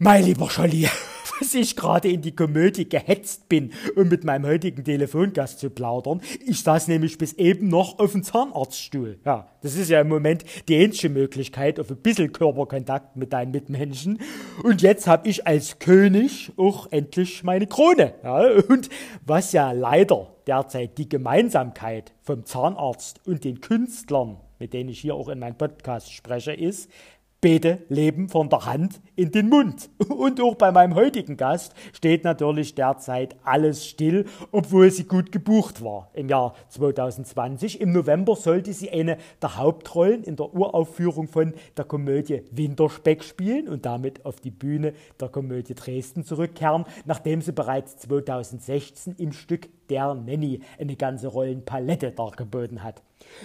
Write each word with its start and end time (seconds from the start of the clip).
Mein 0.00 0.22
lieber 0.22 0.48
Scholli, 0.48 0.86
was 1.40 1.54
ich 1.54 1.74
gerade 1.74 2.08
in 2.08 2.22
die 2.22 2.36
Komödie 2.36 2.88
gehetzt 2.88 3.48
bin, 3.48 3.72
um 3.96 4.06
mit 4.06 4.22
meinem 4.22 4.46
heutigen 4.46 4.84
Telefongast 4.84 5.58
zu 5.58 5.70
plaudern. 5.70 6.20
Ich 6.46 6.62
saß 6.62 6.86
nämlich 6.86 7.18
bis 7.18 7.32
eben 7.32 7.66
noch 7.66 7.98
auf 7.98 8.12
dem 8.12 8.22
Zahnarztstuhl. 8.22 9.18
Ja, 9.24 9.48
das 9.60 9.74
ist 9.74 9.90
ja 9.90 10.00
im 10.00 10.08
Moment 10.08 10.44
die 10.68 10.76
einzige 10.80 11.12
Möglichkeit 11.12 11.80
auf 11.80 11.90
ein 11.90 11.96
bisschen 11.96 12.30
Körperkontakt 12.30 13.16
mit 13.16 13.32
deinen 13.32 13.50
Mitmenschen. 13.50 14.20
Und 14.62 14.82
jetzt 14.82 15.08
habe 15.08 15.28
ich 15.28 15.48
als 15.48 15.80
König 15.80 16.52
auch 16.56 16.92
endlich 16.92 17.42
meine 17.42 17.66
Krone. 17.66 18.14
Ja, 18.22 18.52
und 18.68 18.90
was 19.26 19.50
ja 19.50 19.72
leider 19.72 20.28
derzeit 20.46 20.96
die 20.96 21.08
Gemeinsamkeit 21.08 22.12
vom 22.22 22.44
Zahnarzt 22.44 23.20
und 23.26 23.42
den 23.42 23.60
Künstlern, 23.60 24.36
mit 24.60 24.74
denen 24.74 24.90
ich 24.90 25.00
hier 25.00 25.16
auch 25.16 25.28
in 25.28 25.40
meinem 25.40 25.58
Podcast 25.58 26.12
spreche, 26.12 26.52
ist, 26.52 26.88
Beete 27.40 27.84
leben 27.88 28.28
von 28.28 28.48
der 28.48 28.66
Hand 28.66 29.00
in 29.14 29.30
den 29.30 29.48
Mund. 29.48 29.90
Und 30.08 30.40
auch 30.40 30.56
bei 30.56 30.72
meinem 30.72 30.96
heutigen 30.96 31.36
Gast 31.36 31.72
steht 31.92 32.24
natürlich 32.24 32.74
derzeit 32.74 33.36
alles 33.44 33.86
still, 33.86 34.24
obwohl 34.50 34.90
sie 34.90 35.04
gut 35.04 35.30
gebucht 35.30 35.80
war 35.80 36.10
im 36.14 36.28
Jahr 36.28 36.56
2020. 36.70 37.80
Im 37.80 37.92
November 37.92 38.34
sollte 38.34 38.72
sie 38.72 38.90
eine 38.90 39.18
der 39.40 39.56
Hauptrollen 39.56 40.24
in 40.24 40.34
der 40.34 40.52
Uraufführung 40.52 41.28
von 41.28 41.54
der 41.76 41.84
Komödie 41.84 42.42
Winterspeck 42.50 43.22
spielen 43.22 43.68
und 43.68 43.86
damit 43.86 44.26
auf 44.26 44.40
die 44.40 44.50
Bühne 44.50 44.92
der 45.20 45.28
Komödie 45.28 45.76
Dresden 45.76 46.24
zurückkehren, 46.24 46.86
nachdem 47.04 47.40
sie 47.40 47.52
bereits 47.52 47.98
2016 47.98 49.14
im 49.16 49.30
Stück 49.30 49.68
Der 49.90 50.12
Nanny 50.12 50.60
eine 50.76 50.96
ganze 50.96 51.28
Rollenpalette 51.28 52.10
dargeboten 52.10 52.82
hat. 52.82 53.00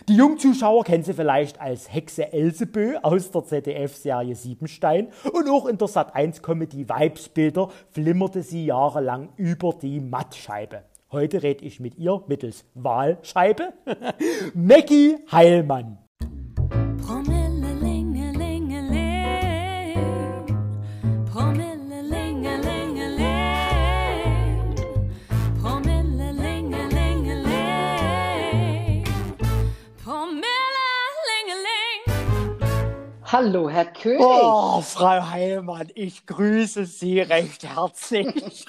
Die 0.07 0.15
Jungzuschauer 0.15 0.83
kennen 0.83 1.03
sie 1.03 1.13
vielleicht 1.13 1.61
als 1.61 1.93
Hexe 1.93 2.33
Elsebö 2.33 2.97
aus 3.01 3.31
der 3.31 3.45
ZDF-Serie 3.45 4.35
Siebenstein 4.35 5.07
und 5.31 5.49
auch 5.49 5.65
in 5.65 5.77
der 5.77 5.87
Sat1-Comedy 5.87 6.89
Weibsbilder 6.89 7.69
flimmerte 7.91 8.41
sie 8.43 8.65
jahrelang 8.65 9.29
über 9.37 9.73
die 9.73 9.99
Mattscheibe. 9.99 10.84
Heute 11.12 11.43
rede 11.43 11.63
ich 11.63 11.79
mit 11.79 11.98
ihr 11.98 12.23
mittels 12.27 12.65
Wahlscheibe. 12.73 13.73
Maggie 14.55 15.17
Heilmann. 15.31 16.02
Hallo, 33.34 33.67
Herr 33.67 33.85
König. 33.85 34.20
Oh, 34.21 34.79
Frau 34.81 35.31
Heilmann, 35.31 35.87
ich 35.95 36.27
grüße 36.27 36.85
Sie 36.85 37.20
recht 37.20 37.63
herzlich. 37.63 38.67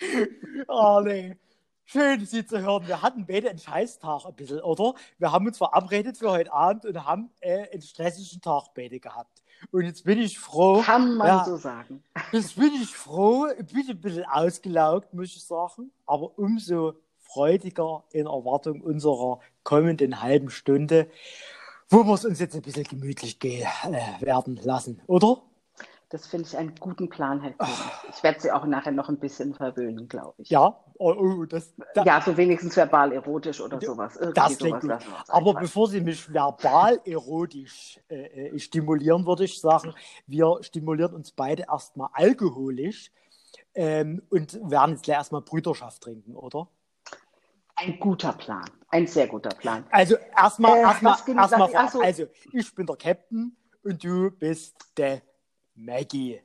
oh, 0.68 1.00
nee. 1.02 1.36
Schön, 1.84 2.24
Sie 2.24 2.46
zu 2.46 2.60
hören. 2.60 2.86
Wir 2.86 3.02
hatten 3.02 3.26
beide 3.26 3.50
einen 3.50 3.58
Scheißtag 3.58 4.24
ein 4.24 4.34
bisschen, 4.36 4.60
oder? 4.60 4.94
Wir 5.18 5.32
haben 5.32 5.48
uns 5.48 5.58
verabredet 5.58 6.16
für 6.16 6.30
heute 6.30 6.52
Abend 6.52 6.86
und 6.86 7.04
haben 7.04 7.30
äh, 7.40 7.68
einen 7.72 7.82
stressigen 7.82 8.40
Tag 8.40 8.66
beide 8.76 9.00
gehabt. 9.00 9.42
Und 9.72 9.84
jetzt 9.84 10.04
bin 10.04 10.20
ich 10.20 10.38
froh. 10.38 10.80
Kann 10.80 11.16
man 11.16 11.26
ja, 11.26 11.44
so 11.44 11.56
sagen. 11.56 12.00
Jetzt 12.30 12.54
bin 12.54 12.70
ich 12.80 12.94
froh, 12.94 13.48
ich 13.58 13.66
bin 13.72 13.84
ein 13.90 14.00
bisschen 14.00 14.26
ausgelaugt, 14.26 15.12
muss 15.12 15.34
ich 15.34 15.44
sagen, 15.44 15.90
aber 16.06 16.38
umso 16.38 16.94
freudiger 17.18 18.04
in 18.12 18.26
Erwartung 18.26 18.80
unserer 18.80 19.40
kommenden 19.64 20.22
halben 20.22 20.50
Stunde 20.50 21.08
wo 21.88 22.04
wir 22.04 22.14
es 22.14 22.24
uns 22.24 22.38
jetzt 22.40 22.54
ein 22.54 22.62
bisschen 22.62 22.84
gemütlich 22.84 23.38
äh, 23.44 23.64
werden 24.20 24.56
lassen, 24.62 25.00
oder? 25.06 25.42
Das 26.14 26.28
finde 26.28 26.46
ich 26.46 26.56
einen 26.56 26.74
guten 26.76 27.08
Plan, 27.08 27.40
Herr. 27.40 27.54
Ich 28.14 28.22
werde 28.22 28.40
Sie 28.40 28.52
auch 28.52 28.64
nachher 28.66 28.92
noch 28.92 29.08
ein 29.08 29.18
bisschen 29.18 29.52
verwöhnen, 29.52 30.06
glaube 30.06 30.34
ich. 30.38 30.48
Ja, 30.48 30.78
oh, 30.98 31.12
oh, 31.12 31.44
das, 31.44 31.74
da, 31.94 32.04
ja, 32.04 32.20
so 32.20 32.36
wenigstens 32.36 32.76
verbal 32.76 33.12
erotisch 33.12 33.60
oder 33.60 33.80
sowas. 33.80 34.14
Irgendwie 34.16 34.34
das 34.34 34.58
sowas 34.58 34.80
gut. 34.80 34.92
Aber 35.26 35.54
bevor 35.54 35.88
Sie 35.88 36.00
mich 36.00 36.32
verbal 36.32 37.00
erotisch 37.04 37.98
äh, 38.08 38.46
äh, 38.46 38.58
stimulieren, 38.60 39.26
würde 39.26 39.42
ich 39.42 39.60
sagen, 39.60 39.92
wir 40.28 40.58
stimulieren 40.60 41.14
uns 41.14 41.32
beide 41.32 41.64
erstmal 41.68 42.10
alkoholisch 42.12 43.10
ähm, 43.74 44.22
und 44.30 44.60
werden 44.70 44.92
jetzt 44.92 45.02
gleich 45.02 45.16
erstmal 45.16 45.42
Brüderschaft 45.42 46.02
trinken, 46.02 46.36
oder? 46.36 46.68
Ein 47.84 48.00
guter 48.00 48.32
Plan, 48.32 48.64
ein 48.88 49.06
sehr 49.06 49.26
guter 49.26 49.50
Plan. 49.50 49.84
Also 49.90 50.16
erstmal, 50.36 50.78
äh, 50.78 50.82
erstmal, 50.82 51.18
erstmal, 51.28 51.74
also, 51.74 52.00
also 52.00 52.26
ich 52.52 52.74
bin 52.74 52.86
der 52.86 52.96
Captain 52.96 53.56
und 53.82 54.02
du 54.02 54.30
bist 54.30 54.74
der 54.96 55.22
Maggie. 55.74 56.40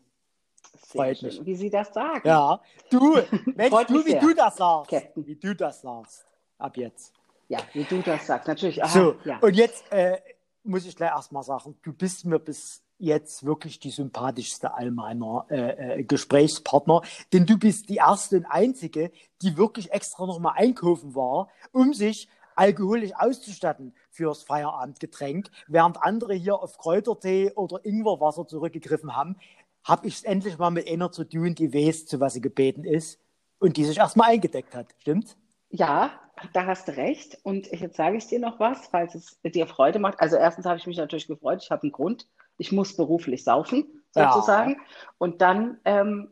Freut 0.88 1.22
mich. 1.22 1.46
Wie 1.46 1.56
Sie 1.56 1.70
das 1.70 1.94
sagen. 1.94 2.28
Ja, 2.28 2.62
du, 2.90 3.14
Mensch, 3.56 3.86
du, 3.88 4.06
wie 4.06 4.12
sehr. 4.12 4.22
du 4.22 4.34
das 4.34 4.58
sagst. 4.58 4.90
Captain. 4.90 5.26
Wie 5.26 5.36
du 5.36 5.56
das 5.56 5.82
sagst. 5.82 6.26
Ab 6.58 6.76
jetzt. 6.78 7.14
Ja, 7.48 7.60
wie 7.74 7.84
du 7.84 8.02
das 8.02 8.28
sagst, 8.28 8.48
natürlich. 8.48 8.84
Aha, 8.84 8.90
so, 8.90 9.16
ja. 9.24 9.40
und 9.40 9.56
jetzt 9.56 9.92
äh, 9.92 10.20
muss 10.64 10.86
ich 10.86 10.96
gleich 10.96 11.12
erstmal 11.12 11.44
sagen, 11.44 11.78
du 11.82 11.94
bist 11.94 12.26
mir 12.26 12.40
bis 12.40 12.84
jetzt 13.00 13.46
wirklich 13.46 13.80
die 13.80 13.90
sympathischste 13.90 14.74
all 14.74 14.92
meiner 14.92 15.46
äh, 15.50 16.00
äh, 16.00 16.04
Gesprächspartner, 16.04 17.02
denn 17.34 17.46
du 17.46 17.58
bist 17.58 17.90
die 17.90 17.96
erste 17.96 18.38
und 18.38 18.46
einzige, 18.46 19.12
die 19.42 19.58
wirklich 19.58 19.92
extra 19.92 20.26
nochmal 20.26 20.54
einkaufen 20.58 21.16
war, 21.16 21.50
um 21.72 21.94
sich 21.94 22.28
alkoholisch 22.56 23.12
auszustatten 23.16 23.96
fürs 24.10 24.44
Feierabendgetränk, 24.44 25.50
während 25.68 26.04
andere 26.04 26.34
hier 26.34 26.62
auf 26.62 26.78
Kräutertee 26.78 27.54
oder 27.54 27.84
Ingwerwasser 27.86 28.46
zurückgegriffen 28.46 29.16
haben, 29.16 29.38
habe 29.86 30.08
ich 30.08 30.16
es 30.16 30.24
endlich 30.24 30.58
mal 30.58 30.70
mit 30.70 30.90
einer 30.90 31.12
zu 31.12 31.24
tun, 31.24 31.56
die 31.56 31.74
weiß, 31.74 32.06
zu 32.06 32.20
was 32.20 32.34
sie 32.34 32.42
gebeten 32.42 32.84
ist 32.84 33.20
und 33.60 33.78
die 33.78 33.86
sich 33.86 33.98
erstmal 33.98 34.32
eingedeckt 34.32 34.76
hat. 34.76 34.94
Stimmt? 35.00 35.38
Ja, 35.70 36.12
da 36.54 36.66
hast 36.66 36.88
du 36.88 36.98
recht. 36.98 37.38
Und 37.44 37.68
jetzt 37.72 37.98
sage 37.98 38.18
ich 38.18 38.28
dir 38.28 38.40
noch 38.40 38.60
was, 38.60 38.88
falls 38.88 39.16
es 39.16 39.40
dir 39.44 39.68
Freude 39.68 40.00
macht. 40.00 40.20
Also 40.20 40.36
erstens 40.36 40.66
habe 40.66 40.78
ich 40.78 40.88
mich 40.88 40.98
natürlich 40.98 41.28
gefreut. 41.28 41.62
Ich 41.64 41.72
habe 41.72 41.84
einen 41.84 41.92
Grund. 41.92 42.28
Ich 42.60 42.72
muss 42.72 42.96
beruflich 42.96 43.44
saufen, 43.44 44.04
sozusagen. 44.12 44.74
Ja. 44.74 44.78
Und 45.18 45.42
dann 45.42 45.80
ähm, 45.86 46.30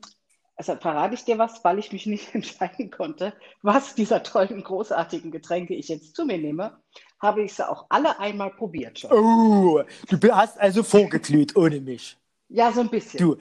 also 0.57 0.75
verrate 0.75 1.13
ich 1.13 1.23
dir 1.23 1.37
was, 1.37 1.63
weil 1.63 1.77
ich 1.79 1.93
mich 1.93 2.07
nicht 2.07 2.33
entscheiden 2.35 2.89
konnte, 2.91 3.33
was 3.61 3.95
dieser 3.95 4.23
tollen, 4.23 4.63
großartigen 4.63 5.31
Getränke 5.31 5.75
ich 5.75 5.87
jetzt 5.87 6.15
zu 6.15 6.25
mir 6.25 6.37
nehme, 6.37 6.77
habe 7.19 7.43
ich 7.43 7.53
sie 7.53 7.67
auch 7.67 7.85
alle 7.89 8.19
einmal 8.19 8.49
probiert 8.49 8.99
schon. 8.99 9.11
Oh, 9.11 9.81
du 10.09 10.35
hast 10.35 10.59
also 10.59 10.83
vorgeglüht 10.83 11.55
ohne 11.55 11.79
mich. 11.79 12.17
Ja, 12.49 12.71
so 12.71 12.81
ein 12.81 12.89
bisschen. 12.89 13.19
Du, 13.19 13.37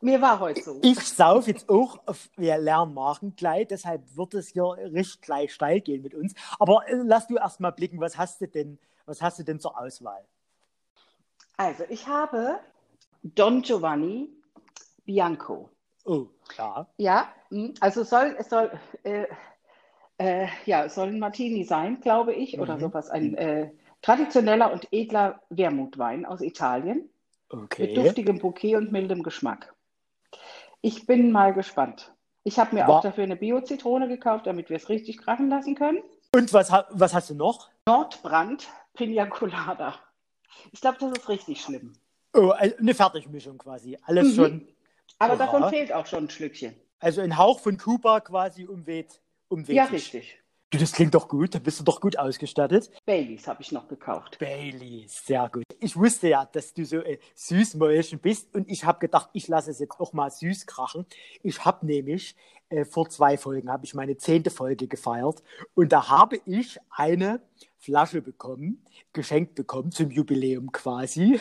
mir 0.00 0.20
war 0.20 0.38
heute 0.38 0.62
so. 0.62 0.80
Ich 0.82 1.00
sauf 1.00 1.48
jetzt 1.48 1.68
auch 1.68 1.98
auf 2.06 2.28
wir 2.36 2.58
Lernmachen 2.58 3.34
gleich, 3.34 3.66
deshalb 3.68 4.02
wird 4.16 4.34
es 4.34 4.48
hier 4.48 4.64
richtig 4.92 5.22
gleich 5.22 5.52
steil 5.52 5.80
gehen 5.80 6.02
mit 6.02 6.14
uns. 6.14 6.34
Aber 6.58 6.88
äh, 6.88 6.94
lass 7.04 7.26
du 7.26 7.36
erst 7.36 7.60
mal 7.60 7.72
blicken, 7.72 8.00
was 8.00 8.16
hast 8.16 8.40
du 8.40 8.46
denn, 8.46 8.78
was 9.04 9.20
hast 9.20 9.38
du 9.38 9.42
denn 9.42 9.58
zur 9.58 9.78
Auswahl? 9.78 10.24
Also, 11.56 11.84
ich 11.88 12.06
habe 12.06 12.58
Don 13.22 13.62
Giovanni 13.62 14.28
Bianco. 15.04 15.70
Oh, 16.04 16.26
ja. 16.56 16.86
Ja, 16.98 17.28
hm, 17.48 17.74
also 17.80 18.04
soll, 18.04 18.36
es 18.38 18.48
soll, 18.48 18.70
äh, 19.02 19.26
äh, 20.18 20.46
ja, 20.64 20.84
es 20.84 20.94
soll 20.94 21.08
ein 21.08 21.18
Martini 21.18 21.64
sein, 21.64 22.00
glaube 22.00 22.32
ich, 22.34 22.58
oder 22.60 22.76
mhm. 22.76 22.80
sowas, 22.80 23.10
ein 23.10 23.34
äh, 23.34 23.70
traditioneller 24.02 24.72
und 24.72 24.88
edler 24.92 25.40
Wermutwein 25.50 26.26
aus 26.26 26.40
Italien. 26.40 27.08
Okay. 27.48 27.86
Mit 27.86 27.96
duftigem 27.96 28.38
Bouquet 28.38 28.76
und 28.76 28.92
mildem 28.92 29.22
Geschmack. 29.22 29.74
Ich 30.80 31.06
bin 31.06 31.32
mal 31.32 31.54
gespannt. 31.54 32.12
Ich 32.44 32.58
habe 32.58 32.74
mir 32.74 32.86
War 32.86 32.98
auch 32.98 33.00
dafür 33.00 33.24
eine 33.24 33.36
Bio-Zitrone 33.36 34.08
gekauft, 34.08 34.46
damit 34.46 34.70
wir 34.70 34.76
es 34.76 34.88
richtig 34.88 35.18
krachen 35.18 35.48
lassen 35.48 35.74
können. 35.74 36.02
Und 36.34 36.52
was, 36.52 36.70
was 36.90 37.14
hast 37.14 37.30
du 37.30 37.34
noch? 37.34 37.70
Nordbrand 37.86 38.68
Pina 38.94 39.26
Colada. 39.26 39.94
Ich 40.72 40.80
glaube, 40.80 40.98
das 41.00 41.12
ist 41.12 41.28
richtig 41.28 41.60
schlimm. 41.60 41.94
Oh, 42.34 42.50
also 42.50 42.76
eine 42.76 42.94
Fertigmischung 42.94 43.58
quasi. 43.58 43.98
Alles 44.02 44.28
mhm. 44.28 44.34
schon. 44.34 44.68
Aber 45.18 45.34
Oha. 45.34 45.46
davon 45.46 45.68
fehlt 45.70 45.92
auch 45.92 46.06
schon 46.06 46.24
ein 46.24 46.30
Schlückchen. 46.30 46.74
Also 46.98 47.20
ein 47.20 47.36
Hauch 47.36 47.60
von 47.60 47.78
Kuba 47.78 48.20
quasi 48.20 48.66
umweht. 48.66 49.20
umweht 49.48 49.76
ja, 49.76 49.84
richtig. 49.84 50.38
Du, 50.70 50.78
das 50.78 50.92
klingt 50.92 51.14
doch 51.14 51.28
gut, 51.28 51.54
da 51.54 51.60
bist 51.60 51.78
du 51.78 51.84
doch 51.84 52.00
gut 52.00 52.18
ausgestattet. 52.18 52.90
Baileys 53.04 53.46
habe 53.46 53.62
ich 53.62 53.70
noch 53.70 53.86
gekauft. 53.86 54.38
Baileys, 54.40 55.24
sehr 55.24 55.48
gut. 55.48 55.62
Ich 55.78 55.96
wusste 55.96 56.28
ja, 56.28 56.44
dass 56.44 56.74
du 56.74 56.84
so 56.84 56.96
äh, 56.98 57.18
Süßmäulchen 57.36 58.18
bist 58.18 58.52
und 58.52 58.68
ich 58.68 58.84
habe 58.84 58.98
gedacht, 58.98 59.30
ich 59.32 59.46
lasse 59.46 59.70
es 59.70 59.78
jetzt 59.78 60.00
auch 60.00 60.12
mal 60.12 60.28
süß 60.28 60.66
krachen. 60.66 61.06
Ich 61.44 61.64
habe 61.64 61.86
nämlich 61.86 62.34
äh, 62.68 62.84
vor 62.84 63.08
zwei 63.08 63.38
Folgen, 63.38 63.70
habe 63.70 63.84
ich 63.84 63.94
meine 63.94 64.16
zehnte 64.16 64.50
Folge 64.50 64.88
gefeiert 64.88 65.40
und 65.74 65.92
da 65.92 66.08
habe 66.08 66.40
ich 66.46 66.78
eine 66.90 67.40
Flasche 67.86 68.20
bekommen, 68.20 68.84
geschenkt 69.12 69.54
bekommen 69.54 69.92
zum 69.92 70.10
Jubiläum 70.10 70.72
quasi, 70.72 71.38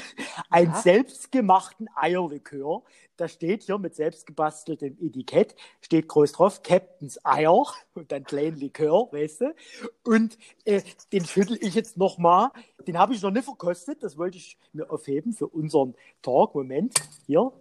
einen 0.52 0.74
ja. 0.74 0.80
selbstgemachten 0.80 1.90
Eierlikör. 1.96 2.84
Da 3.18 3.28
steht 3.28 3.64
hier 3.64 3.80
mit 3.80 3.96
selbstgebasteltem 3.96 4.96
Etikett, 5.02 5.56
steht 5.82 6.08
groß 6.08 6.34
drauf, 6.34 6.62
Captain's 6.62 7.20
Eier 7.26 7.66
und 7.96 8.12
dann 8.12 8.26
kleinen 8.26 8.58
Likör, 8.58 9.12
weißt 9.12 9.42
du. 9.42 9.56
Und 10.04 10.38
äh, 10.66 10.84
den 11.12 11.26
schüttel 11.26 11.58
ich 11.60 11.74
jetzt 11.74 11.98
nochmal. 11.98 12.52
Den 12.86 13.00
habe 13.00 13.16
ich 13.16 13.24
noch 13.24 13.32
nicht 13.32 13.46
verkostet, 13.46 14.04
das 14.04 14.16
wollte 14.16 14.38
ich 14.38 14.60
mir 14.72 14.92
aufheben 14.92 15.34
für 15.34 15.48
unseren 15.48 15.96
Talk. 16.22 16.54
Moment, 16.54 16.94
hier, 17.26 17.52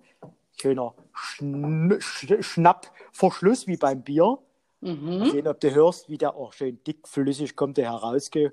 schöner 0.60 0.94
Schn 1.14 1.96
Sch 2.00 2.34
Schnappverschluss 2.40 3.66
wie 3.66 3.78
beim 3.78 4.02
Bier. 4.02 4.38
Mhm. 4.82 5.18
Mal 5.18 5.30
sehen, 5.30 5.48
ob 5.48 5.60
du 5.60 5.74
hörst, 5.74 6.10
wie 6.10 6.18
der 6.18 6.34
auch 6.36 6.52
schön 6.52 6.78
dickflüssig 6.84 7.56
kommt, 7.56 7.78
der 7.78 7.90
herausge 7.90 8.52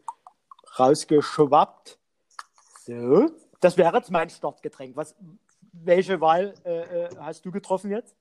rausgeschwappt. 0.77 1.97
So, 2.85 3.29
das 3.59 3.77
wäre 3.77 3.95
jetzt 3.97 4.12
mein 4.12 4.29
Startgetränk. 4.29 4.95
Was, 4.95 5.15
welche 5.71 6.19
Wahl 6.19 6.53
äh, 6.65 7.06
äh 7.06 7.09
hast 7.19 7.45
du 7.45 7.51
getroffen 7.51 7.91
jetzt? 7.91 8.15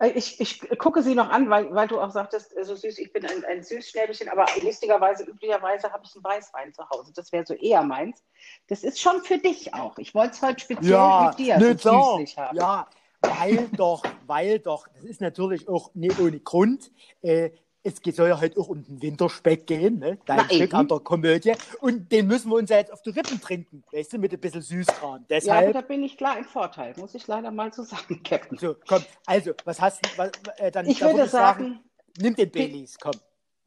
Äh, 0.00 0.10
ich, 0.10 0.40
ich 0.40 0.60
gucke 0.78 1.02
sie 1.02 1.14
noch 1.14 1.28
an, 1.28 1.48
weil, 1.50 1.72
weil 1.74 1.86
du 1.86 2.00
auch 2.00 2.10
sagtest, 2.10 2.54
so 2.60 2.74
süß, 2.74 2.98
ich 2.98 3.12
bin 3.12 3.24
ein, 3.24 3.44
ein 3.44 3.62
Süßschnäbelchen, 3.62 4.28
aber 4.28 4.46
lustigerweise, 4.62 5.24
üblicherweise 5.24 5.92
habe 5.92 6.02
ich 6.04 6.14
einen 6.14 6.24
Weißwein 6.24 6.74
zu 6.74 6.88
Hause. 6.90 7.12
Das 7.14 7.30
wäre 7.32 7.46
so 7.46 7.54
eher 7.54 7.82
meins. 7.82 8.24
Das 8.66 8.82
ist 8.82 9.00
schon 9.00 9.22
für 9.22 9.38
dich 9.38 9.74
auch. 9.74 9.98
Ich 9.98 10.14
wollte 10.14 10.32
es 10.32 10.42
heute 10.42 10.60
speziell 10.60 10.92
ja, 10.92 11.28
mit 11.28 11.38
dir 11.38 11.58
ne, 11.58 11.78
so 11.78 12.16
süßlich 12.16 12.38
haben. 12.38 12.56
Ja, 12.56 12.88
weil 13.20 13.68
doch, 13.76 14.02
weil 14.26 14.58
doch, 14.58 14.88
das 14.88 15.04
ist 15.04 15.20
natürlich 15.20 15.68
auch 15.68 15.94
nicht 15.94 16.18
ohne 16.18 16.40
Grund. 16.40 16.90
Äh, 17.22 17.50
es 17.82 18.16
soll 18.16 18.28
ja 18.28 18.40
heute 18.40 18.58
auch 18.60 18.68
um 18.68 18.82
den 18.82 19.00
Winterspeck 19.00 19.66
gehen, 19.66 19.98
ne? 19.98 20.18
dein 20.26 20.44
Stück 20.50 20.74
an 20.74 20.88
der 20.88 21.00
Komödie. 21.00 21.52
Und 21.80 22.12
den 22.12 22.26
müssen 22.26 22.50
wir 22.50 22.56
uns 22.56 22.70
ja 22.70 22.76
jetzt 22.76 22.92
auf 22.92 23.02
die 23.02 23.10
Rippen 23.10 23.40
trinken, 23.40 23.82
weißt 23.92 24.12
du, 24.12 24.18
mit 24.18 24.32
ein 24.32 24.40
bisschen 24.40 24.62
Süßkram. 24.62 25.24
Deshalb, 25.28 25.68
ja, 25.68 25.72
da 25.72 25.80
bin 25.80 26.02
ich 26.02 26.16
klar 26.16 26.38
im 26.38 26.44
Vorteil, 26.44 26.94
muss 26.98 27.14
ich 27.14 27.26
leider 27.26 27.50
mal 27.50 27.72
so 27.72 27.82
sagen, 27.82 28.22
Captain. 28.24 28.58
So, 28.58 28.76
komm, 28.86 29.02
also, 29.26 29.52
was 29.64 29.80
hast 29.80 30.04
du, 30.04 30.10
was, 30.18 30.30
äh, 30.58 30.70
dann, 30.70 30.86
ich 30.86 31.00
würde 31.00 31.26
sagen, 31.26 31.30
sagen, 31.30 31.80
nimm 32.18 32.34
den 32.34 32.50
Baileys, 32.50 32.98
komm. 32.98 33.14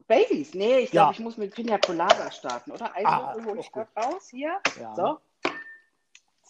Baileys? 0.07 0.54
Nee, 0.54 0.80
ich 0.80 0.92
glaube, 0.92 1.07
ja. 1.07 1.12
ich 1.12 1.19
muss 1.19 1.38
mit 1.38 1.56
Pina 1.56 1.77
Colada 1.80 2.30
starten, 2.31 2.71
oder? 2.71 2.95
Also, 2.95 3.07
ah, 3.07 3.36
hole 3.45 3.60
ich 3.60 3.71
gerade 3.71 3.89
raus, 3.95 4.27
hier. 4.30 4.60
Ja. 4.80 4.95
So. 4.95 5.18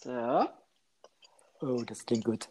So. 0.02 0.46
Oh, 1.60 1.82
das 1.86 2.04
klingt 2.04 2.24
gut. 2.24 2.48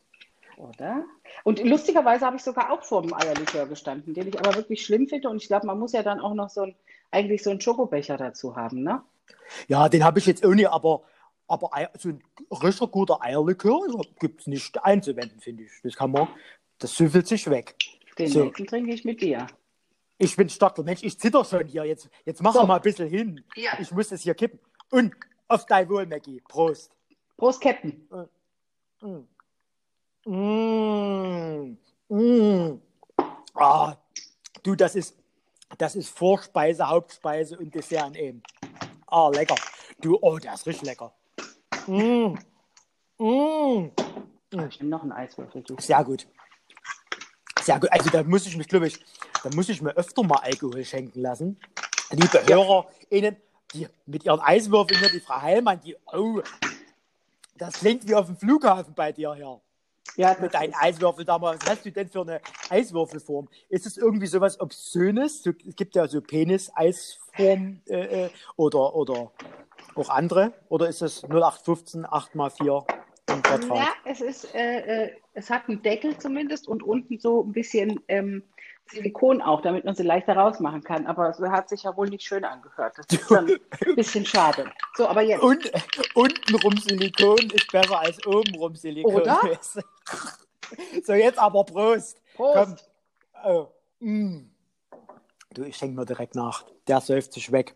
Oder? 0.58 1.06
Und 1.44 1.64
lustigerweise 1.64 2.26
habe 2.26 2.38
ich 2.38 2.44
sogar 2.44 2.72
auch 2.72 2.84
vor 2.84 3.02
dem 3.02 3.14
Eierlikör 3.14 3.66
gestanden, 3.68 4.14
den 4.14 4.28
ich 4.28 4.40
aber 4.40 4.56
wirklich 4.56 4.86
schlimm 4.86 5.08
finde. 5.08 5.30
Und 5.30 5.38
ich 5.38 5.48
glaube, 5.48 5.68
man 5.68 5.80
muss 5.80 5.94
ja 5.94 6.04
dann 6.04 6.20
auch 6.20 6.34
noch 6.34 6.50
so 6.50 6.62
ein, 6.62 6.76
eigentlich 7.12 7.44
so 7.44 7.50
einen 7.50 7.62
Schokobecher 7.62 8.18
dazu 8.18 8.56
haben, 8.56 8.84
ne? 8.84 9.02
Ja, 9.68 9.90
den 9.90 10.04
habe 10.04 10.20
ich 10.20 10.26
jetzt 10.26 10.44
nicht, 10.44 10.68
aber, 10.68 11.04
aber 11.48 11.70
so 11.98 12.10
ein 12.10 12.24
richtig 12.52 12.92
guter 12.92 13.22
Eierlikör 13.22 13.80
gibt 14.20 14.42
es 14.42 14.48
nicht 14.48 14.84
einzuwenden, 14.84 15.40
finde 15.40 15.64
ich. 15.64 15.72
Das 15.84 15.96
kann 15.96 16.12
man, 16.12 16.28
das 16.80 16.96
süffelt 16.96 17.28
sich 17.28 17.50
weg. 17.50 17.76
Den 18.18 18.28
so. 18.28 18.44
nächsten 18.44 18.68
trinke 18.68 18.94
ich 18.94 19.06
mit 19.06 19.22
dir. 19.22 19.48
Ich 20.18 20.36
bin 20.36 20.50
starker 20.50 20.84
Mensch, 20.84 21.04
ich 21.04 21.20
zitter 21.20 21.44
schon 21.44 21.66
hier. 21.66 21.84
Jetzt, 21.86 22.10
jetzt 22.26 22.42
mach 22.42 22.54
so. 22.54 22.66
mal 22.66 22.76
ein 22.76 22.82
bisschen 22.82 23.10
hin. 23.10 23.44
Ja. 23.56 23.72
Ich 23.80 23.92
muss 23.92 24.10
das 24.10 24.22
hier 24.22 24.36
kippen. 24.36 24.60
Und 24.92 25.14
auf 25.48 25.66
dein 25.66 25.90
Wohl, 25.90 26.06
Maggie. 26.06 26.42
Prost. 26.48 26.92
Prost, 27.38 27.62
Captain. 27.62 28.08
Mm. 29.02 29.28
Mmh, 30.26 31.78
mmh. 32.08 32.80
Ah, 33.56 33.96
du, 34.64 34.76
das 34.76 34.96
ist, 34.96 35.18
das 35.78 35.96
ist 35.96 36.10
Vorspeise, 36.10 36.88
Hauptspeise 36.88 37.58
und 37.58 37.76
Dessert 37.76 38.16
in 38.16 38.28
einem. 38.28 38.44
Ah, 39.08 39.30
lecker. 39.30 39.56
Du, 40.00 40.18
oh, 40.22 40.38
der 40.38 40.54
ist 40.54 40.66
richtig 40.66 40.88
lecker. 40.88 41.14
Mmh. 41.88 42.36
Mmh. 43.18 43.92
Ich 44.70 44.80
nehme 44.80 44.90
noch 44.90 45.04
einen 45.04 45.12
Eiswürfel. 45.12 45.62
Du. 45.64 45.76
Sehr 45.80 46.04
gut. 46.04 46.28
Sehr 47.62 47.80
gut. 47.80 47.92
Also 47.92 48.10
da 48.10 48.24
muss 48.24 48.46
ich 48.46 48.56
mich, 48.56 48.68
glaube 48.68 48.88
ich, 48.88 49.00
da 49.44 49.50
muss 49.54 49.70
ich 49.70 49.82
mir 49.82 49.92
öfter 49.92 50.24
mal 50.24 50.38
Alkohol 50.38 50.86
schenken 50.86 51.22
lassen. 51.22 51.60
Liebe 52.12 52.44
ja. 52.48 52.56
HörerInnen, 52.56 53.36
die 53.74 53.88
mit 54.06 54.24
ihren 54.24 54.40
Eiswürfeln 54.40 55.00
hier, 55.00 55.10
die 55.10 55.20
Frau 55.20 55.42
Heilmann, 55.42 55.82
die, 55.82 55.96
oh, 56.14 56.42
das 57.58 57.76
klingt 57.76 58.08
wie 58.08 58.16
auf 58.16 58.28
dem 58.28 58.38
Flughafen 58.38 58.94
bei 58.94 59.12
dir 59.12 59.34
hier. 59.34 59.60
Ja, 60.16 60.36
mit 60.40 60.54
deinen 60.54 60.74
Eiswürfel 60.76 61.26
damals. 61.26 61.62
Was 61.64 61.72
hast 61.72 61.86
du 61.86 61.92
denn 61.92 62.08
für 62.08 62.22
eine 62.22 62.42
Eiswürfelform? 62.70 63.48
Ist 63.70 63.86
es 63.86 63.98
irgendwie 63.98 64.28
sowas 64.28 64.60
Obszönes? 64.60 65.46
Es 65.46 65.76
gibt 65.76 65.96
ja 65.96 66.08
so 66.08 66.22
Penis-Eisform 66.22 67.82
äh, 67.88 68.26
äh, 68.26 68.30
oder, 68.56 68.96
oder 68.96 69.32
auch 69.96 70.10
andere. 70.10 70.54
Oder 70.70 70.88
ist 70.90 71.02
es 71.02 71.24
0815 71.24 72.06
8x4 72.06 72.86
im 73.30 73.42
Quadrat? 73.42 73.78
Ja, 73.78 73.88
es 74.06 74.22
ist, 74.22 74.54
äh, 74.54 75.06
äh, 75.06 75.12
es 75.34 75.50
hat 75.50 75.68
einen 75.68 75.82
Deckel 75.82 76.18
zumindest 76.18 76.68
und 76.68 76.84
unten 76.84 77.20
so 77.20 77.44
ein 77.44 77.52
bisschen 77.52 78.00
ähm, 78.08 78.44
Silikon 78.86 79.42
auch, 79.42 79.62
damit 79.62 79.86
man 79.86 79.96
sie 79.96 80.04
leichter 80.04 80.36
rausmachen 80.36 80.84
kann. 80.84 81.08
Aber 81.08 81.30
es 81.30 81.40
hat 81.40 81.70
sich 81.70 81.84
ja 81.84 81.96
wohl 81.96 82.10
nicht 82.10 82.24
schön 82.24 82.44
angehört. 82.44 82.98
Das 82.98 83.06
ist 83.10 83.32
dann 83.32 83.50
ein 83.50 83.96
bisschen 83.96 84.26
schade. 84.26 84.70
So, 84.96 85.08
aber 85.08 85.22
jetzt. 85.22 85.42
Und 85.42 85.72
untenrum 86.14 86.78
Silikon 86.78 87.50
ist 87.54 87.72
besser 87.72 88.00
als 88.00 88.26
obenrum 88.28 88.76
Silikon. 88.76 89.16
Oder? 89.16 89.42
So, 91.06 91.14
jetzt 91.14 91.38
aber 91.40 91.64
Prost. 91.64 92.22
Prost. 92.36 92.90
Oh. 93.44 93.68
Mm. 94.00 94.50
Du, 95.54 95.64
ich 95.64 95.78
schenke 95.78 95.96
mir 95.96 96.06
direkt 96.06 96.36
nach. 96.36 96.66
Der 96.88 97.02
säuft 97.02 97.34
sich 97.34 97.52
weg. 97.52 97.76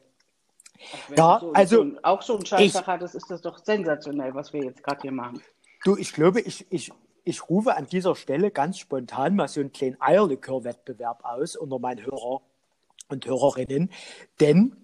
Ja, 1.15 1.39
so, 1.39 1.53
also. 1.53 1.83
So, 1.83 2.00
auch 2.03 2.21
so 2.21 2.38
ein 2.38 2.45
Scheißtag 2.45 2.88
hat, 2.88 3.01
das 3.01 3.15
ist 3.15 3.29
das 3.29 3.41
doch 3.41 3.63
sensationell, 3.63 4.33
was 4.33 4.53
wir 4.53 4.63
jetzt 4.63 4.83
gerade 4.83 5.01
hier 5.01 5.12
machen. 5.12 5.41
Du, 5.83 5.95
ich 5.95 6.13
glaube, 6.13 6.41
ich, 6.41 6.65
ich, 6.71 6.91
ich 7.24 7.50
rufe 7.50 7.75
an 7.75 7.88
dieser 7.88 8.15
Stelle 8.15 8.51
ganz 8.51 8.77
spontan 8.77 9.35
mal 9.35 9.47
so 9.47 9.59
einen 9.59 9.71
kleinen 9.71 10.00
Eierlikör-Wettbewerb 10.01 11.24
aus 11.24 11.56
unter 11.56 11.79
meinen 11.79 12.06
Hörer 12.06 12.41
und 13.09 13.25
Hörerinnen, 13.25 13.91
denn 14.39 14.75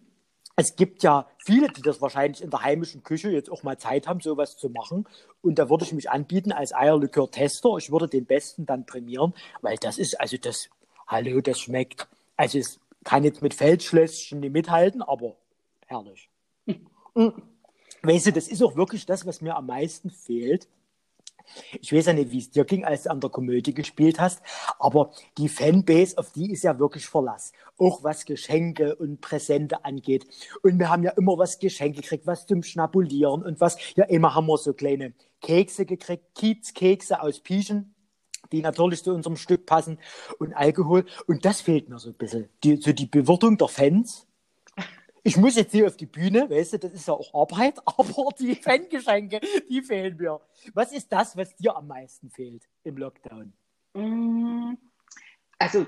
es 0.56 0.76
gibt 0.76 1.04
ja 1.04 1.28
viele, 1.38 1.68
die 1.70 1.82
das 1.82 2.02
wahrscheinlich 2.02 2.44
in 2.44 2.50
der 2.50 2.62
heimischen 2.62 3.04
Küche 3.04 3.30
jetzt 3.30 3.50
auch 3.50 3.64
mal 3.64 3.78
Zeit 3.78 4.08
haben, 4.08 4.20
sowas 4.20 4.56
zu 4.56 4.70
machen. 4.70 5.08
Und 5.42 5.58
da 5.58 5.70
würde 5.70 5.84
ich 5.84 5.94
mich 5.94 6.12
anbieten 6.12 6.52
als 6.52 6.74
Eierlikör-Tester. 6.74 7.78
Ich 7.78 7.92
würde 7.92 8.08
den 8.08 8.26
Besten 8.26 8.66
dann 8.66 8.86
prämieren, 8.86 9.34
weil 9.62 9.78
das 9.78 9.98
ist, 9.98 10.20
also 10.20 10.38
das, 10.38 10.70
hallo, 11.08 11.42
das 11.42 11.60
schmeckt. 11.60 12.08
Also 12.38 12.60
es 12.60 12.80
kann 13.04 13.24
jetzt 13.24 13.42
mit 13.42 13.54
Feldschlösschen 13.54 14.40
nicht 14.42 14.54
mithalten, 14.54 15.02
aber 15.02 15.36
herrlich. 15.88 16.30
Weißt 18.04 18.28
du, 18.28 18.32
das 18.32 18.48
ist 18.48 18.62
auch 18.62 18.76
wirklich 18.76 19.06
das, 19.06 19.26
was 19.26 19.42
mir 19.42 19.56
am 19.56 19.66
meisten 19.66 20.12
fehlt 20.12 20.68
ich 21.82 21.94
weiß 21.94 22.08
ja 22.08 22.14
nicht, 22.14 22.32
wie 22.32 22.40
es 22.40 22.52
dir 22.52 22.66
ging, 22.66 22.86
als 22.86 23.04
du 23.04 23.12
an 23.12 23.20
der 23.20 23.30
Komödie 23.30 23.74
gespielt 23.74 24.20
hast, 24.20 24.42
aber 24.80 25.12
die 25.38 25.50
Fanbase, 25.50 26.18
auf 26.18 26.32
die 26.32 26.52
ist 26.52 26.64
ja 26.64 26.80
wirklich 26.80 27.06
Verlass. 27.06 27.52
Auch 27.78 28.04
was 28.04 28.26
Geschenke 28.26 28.96
und 28.96 29.22
Präsente 29.22 29.84
angeht. 29.86 30.26
Und 30.62 30.80
wir 30.80 30.90
haben 30.90 31.04
ja 31.04 31.12
immer 31.12 31.38
was 31.38 31.60
Geschenke 31.60 32.02
gekriegt, 32.02 32.28
was 32.28 32.46
zum 32.46 32.64
Schnabulieren 32.64 33.44
und 33.44 33.60
was, 33.60 33.78
ja, 33.96 34.06
immer 34.06 34.36
haben 34.36 34.48
wir 34.48 34.58
so 34.58 34.74
kleine 34.74 35.14
Kekse 35.42 35.86
gekriegt, 35.86 36.36
Kiezkekse 36.36 37.22
aus 37.22 37.40
Pieschen, 37.40 37.94
die 38.52 38.62
natürlich 38.62 39.04
zu 39.04 39.14
unserem 39.14 39.36
Stück 39.36 39.66
passen 39.66 40.00
und 40.40 40.54
Alkohol. 40.54 41.06
Und 41.28 41.45
das 41.45 41.62
fehlt 41.62 41.90
mir 41.90 42.00
so 42.00 42.10
ein 42.10 42.16
bisschen. 42.16 42.50
Die, 42.64 42.78
so 42.78 42.94
die 42.94 43.07
Bewirtung 43.07 43.57
der 43.57 43.68
Fans 43.68 44.28
ich 45.23 45.37
muss 45.37 45.56
jetzt 45.56 45.71
hier 45.71 45.87
auf 45.87 45.95
die 45.95 46.06
Bühne, 46.06 46.49
weißt 46.49 46.73
du, 46.73 46.80
das 46.80 46.94
ist 46.94 47.07
ja 47.07 47.13
auch 47.13 47.33
Arbeit, 47.33 47.80
aber 47.85 48.30
die 48.37 48.56
Fangeschenke, 48.56 49.39
die 49.69 49.81
fehlen 49.81 50.18
mir. 50.18 50.42
Was 50.73 50.92
ist 50.92 51.11
das, 51.11 51.35
was 51.37 51.56
dir 51.56 51.75
am 51.75 51.87
meisten 51.87 52.30
fehlt 52.30 52.68
im 52.83 52.97
Lockdown? 52.97 53.53
Mm, 53.94 54.73
also 55.57 55.85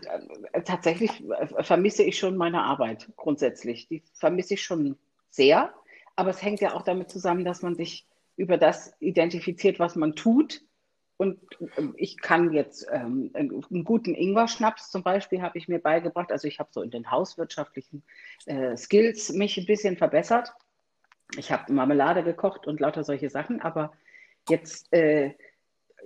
äh, 0.53 0.61
tatsächlich 0.63 1.23
äh, 1.29 1.63
vermisse 1.63 2.03
ich 2.03 2.17
schon 2.17 2.37
meine 2.37 2.63
Arbeit 2.63 3.09
grundsätzlich. 3.17 3.87
Die 3.87 4.03
vermisse 4.13 4.53
ich 4.53 4.63
schon 4.63 4.97
sehr, 5.29 5.73
aber 6.15 6.29
es 6.29 6.41
hängt 6.41 6.61
ja 6.61 6.73
auch 6.73 6.83
damit 6.83 7.11
zusammen, 7.11 7.43
dass 7.43 7.61
man 7.61 7.75
sich 7.75 8.07
über 8.37 8.57
das 8.57 8.93
identifiziert, 8.99 9.79
was 9.79 9.95
man 9.95 10.15
tut 10.15 10.61
und 11.17 11.39
ähm, 11.77 11.93
ich 11.97 12.19
kann 12.19 12.51
jetzt 12.51 12.87
ähm, 12.91 13.31
einen 13.33 13.83
guten 13.83 14.15
Ingwer-Schnaps 14.15 14.91
zum 14.91 15.03
Beispiel 15.03 15.41
habe 15.41 15.57
ich 15.57 15.67
mir 15.67 15.79
beigebracht. 15.79 16.31
Also 16.31 16.47
ich 16.47 16.59
habe 16.59 16.69
so 16.71 16.81
in 16.81 16.91
den 16.91 17.09
hauswirtschaftlichen 17.09 18.03
äh, 18.45 18.75
Skills 18.75 19.31
mich 19.31 19.57
ein 19.57 19.65
bisschen 19.65 19.97
verbessert. 19.97 20.53
Ich 21.37 21.51
habe 21.51 21.71
Marmelade 21.71 22.23
gekocht 22.23 22.67
und 22.67 22.79
lauter 22.79 23.03
solche 23.03 23.29
Sachen. 23.29 23.61
Aber 23.61 23.93
jetzt 24.49 24.91
äh, 24.91 25.33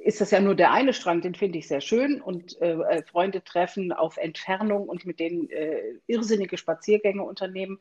ist 0.03 0.21
das 0.21 0.31
ja 0.31 0.39
nur 0.39 0.55
der 0.55 0.71
eine 0.71 0.93
Strang, 0.93 1.21
den 1.21 1.35
finde 1.35 1.57
ich 1.57 1.67
sehr 1.67 1.81
schön. 1.81 2.21
Und 2.21 2.61
äh, 2.61 2.73
äh 2.73 3.03
Freunde 3.03 3.43
treffen 3.43 3.91
auf 3.91 4.17
Entfernung 4.17 4.87
und 4.87 5.05
mit 5.05 5.19
denen 5.19 5.49
äh, 5.49 5.95
irrsinnige 6.05 6.57
Spaziergänge 6.57 7.23
unternehmen, 7.23 7.79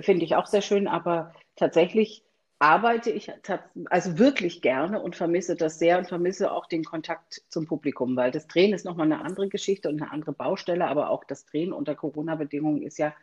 finde 0.00 0.24
ich 0.24 0.34
auch 0.34 0.46
sehr 0.46 0.62
schön. 0.62 0.88
Aber 0.88 1.32
tatsächlich 1.54 2.24
arbeite 2.64 3.10
ich 3.10 3.30
also 3.90 4.18
wirklich 4.18 4.62
gerne 4.62 4.98
und 4.98 5.16
vermisse 5.16 5.54
das 5.54 5.78
sehr 5.78 5.98
und 5.98 6.08
vermisse 6.08 6.50
auch 6.50 6.64
den 6.64 6.82
Kontakt 6.82 7.42
zum 7.50 7.66
Publikum, 7.66 8.16
weil 8.16 8.30
das 8.30 8.46
Drehen 8.46 8.72
ist 8.72 8.86
nochmal 8.86 9.04
eine 9.04 9.22
andere 9.22 9.48
Geschichte 9.48 9.90
und 9.90 10.00
eine 10.00 10.10
andere 10.10 10.32
Baustelle, 10.32 10.86
aber 10.86 11.10
auch 11.10 11.24
das 11.24 11.44
Drehen 11.44 11.74
unter 11.74 11.94
Corona-Bedingungen 11.94 12.82
ist 12.82 12.96
ja 12.96 13.14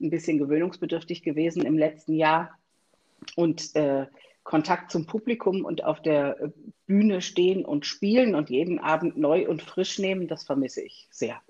ein 0.00 0.10
bisschen 0.10 0.38
gewöhnungsbedürftig 0.38 1.24
gewesen 1.24 1.62
im 1.66 1.76
letzten 1.76 2.14
Jahr. 2.14 2.56
Und 3.34 3.74
äh, 3.74 4.06
Kontakt 4.44 4.92
zum 4.92 5.06
Publikum 5.06 5.64
und 5.64 5.82
auf 5.82 6.00
der 6.00 6.40
äh, 6.40 6.48
Bühne 6.86 7.20
stehen 7.20 7.64
und 7.64 7.86
spielen 7.86 8.36
und 8.36 8.48
jeden 8.48 8.78
Abend 8.78 9.16
neu 9.16 9.48
und 9.48 9.60
frisch 9.60 9.98
nehmen, 9.98 10.28
das 10.28 10.44
vermisse 10.44 10.82
ich 10.82 11.08
sehr. 11.10 11.40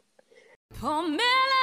Pomilla, 0.81 1.54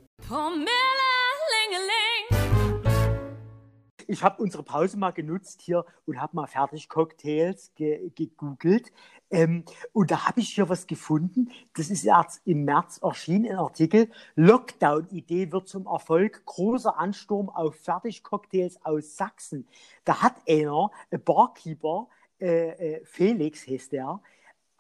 Ich 4.11 4.25
habe 4.25 4.43
unsere 4.43 4.65
Pause 4.65 4.99
mal 4.99 5.13
genutzt 5.13 5.63
hier 5.63 5.85
und 6.05 6.21
habe 6.21 6.35
mal 6.35 6.49
Fertigcocktails 6.49 7.73
ge 7.77 8.11
gegoogelt. 8.17 8.91
Ähm, 9.31 9.65
und 9.93 10.11
da 10.11 10.27
habe 10.27 10.41
ich 10.41 10.49
hier 10.53 10.69
was 10.69 10.89
gefunden. 10.89 11.53
Das 11.75 11.91
ist 11.91 12.03
jetzt 12.03 12.41
im 12.45 12.65
März 12.65 12.99
erschienen, 13.01 13.53
ein 13.53 13.59
Artikel. 13.59 14.11
Lockdown-Idee 14.35 15.53
wird 15.53 15.69
zum 15.69 15.87
Erfolg. 15.87 16.45
Großer 16.45 16.99
Ansturm 16.99 17.51
auf 17.51 17.77
Fertigcocktails 17.77 18.85
aus 18.85 19.17
Sachsen. 19.17 19.69
Da 20.05 20.21
hat 20.21 20.35
einer, 20.49 20.91
ein 21.13 21.23
Barkeeper, 21.23 22.09
äh, 22.41 22.97
äh, 22.97 23.05
Felix 23.05 23.65
heißt 23.69 23.93
der, 23.93 24.21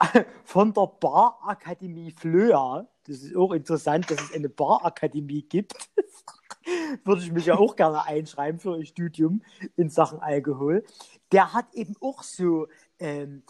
von 0.45 0.73
der 0.73 0.91
Barakademie 0.99 2.11
Flöa. 2.11 2.89
Das 3.11 3.23
ist 3.23 3.35
auch 3.35 3.51
interessant, 3.51 4.09
dass 4.09 4.23
es 4.23 4.33
eine 4.33 4.49
Barakademie 4.49 5.43
gibt. 5.43 5.75
Würde 7.05 7.23
ich 7.23 7.33
mich 7.33 7.47
ja 7.47 7.59
auch 7.59 7.75
gerne 7.75 8.07
einschreiben 8.07 8.61
für 8.61 8.75
ein 8.75 8.87
Studium 8.87 9.43
in 9.77 9.91
Sachen 9.91 10.21
Alkohol. 10.21 10.85
Der 11.33 11.53
hat 11.53 11.75
eben 11.75 11.97
auch 12.01 12.23
so, 12.23 12.69
ähm, 13.01 13.43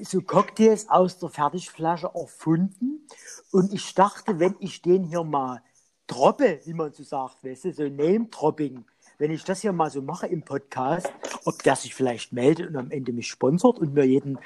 so 0.00 0.22
Cocktails 0.22 0.88
aus 0.88 1.18
der 1.18 1.28
Fertigflasche 1.28 2.12
erfunden. 2.14 3.06
Und 3.52 3.74
ich 3.74 3.94
dachte, 3.94 4.40
wenn 4.40 4.56
ich 4.60 4.80
den 4.80 5.04
hier 5.04 5.22
mal 5.22 5.62
droppe, 6.06 6.60
wie 6.64 6.72
man 6.72 6.94
so 6.94 7.02
sagt, 7.02 7.44
weißt 7.44 7.66
du, 7.66 7.72
so 7.74 7.82
Name-Dropping, 7.82 8.86
wenn 9.18 9.32
ich 9.32 9.44
das 9.44 9.60
hier 9.60 9.74
mal 9.74 9.90
so 9.90 10.00
mache 10.00 10.28
im 10.28 10.46
Podcast, 10.46 11.12
ob 11.44 11.62
der 11.62 11.76
sich 11.76 11.94
vielleicht 11.94 12.32
meldet 12.32 12.70
und 12.70 12.76
am 12.76 12.90
Ende 12.90 13.12
mich 13.12 13.28
sponsort 13.28 13.78
und 13.80 13.92
mir 13.92 14.06
jeden, 14.06 14.38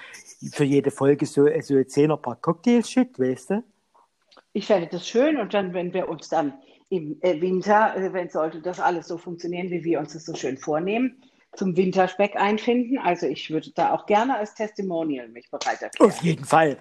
für 0.50 0.64
jede 0.64 0.90
Folge 0.90 1.26
so, 1.26 1.46
so 1.60 1.76
ein 1.76 1.88
Zehnerpack 1.88 2.42
Cocktails 2.42 2.90
schickt, 2.90 3.20
weißt 3.20 3.50
du? 3.50 3.64
Ich 4.52 4.66
fände 4.66 4.88
das 4.88 5.06
schön 5.06 5.38
und 5.38 5.54
dann, 5.54 5.74
wenn 5.74 5.92
wir 5.92 6.08
uns 6.08 6.28
dann 6.28 6.54
im 6.90 7.18
äh, 7.20 7.40
Winter, 7.40 7.96
äh, 7.96 8.12
wenn 8.12 8.30
sollte 8.30 8.60
das 8.60 8.80
alles 8.80 9.08
so 9.08 9.18
funktionieren, 9.18 9.70
wie 9.70 9.84
wir 9.84 9.98
uns 9.98 10.14
das 10.14 10.24
so 10.24 10.34
schön 10.34 10.56
vornehmen, 10.56 11.22
zum 11.54 11.76
Winterspeck 11.76 12.36
einfinden. 12.36 12.98
Also 12.98 13.26
ich 13.26 13.50
würde 13.50 13.70
da 13.72 13.92
auch 13.92 14.06
gerne 14.06 14.36
als 14.36 14.54
Testimonial 14.54 15.28
mich 15.28 15.50
bereit 15.50 15.82
erklären. 15.82 16.10
Auf 16.10 16.22
jeden 16.22 16.44
Fall. 16.44 16.78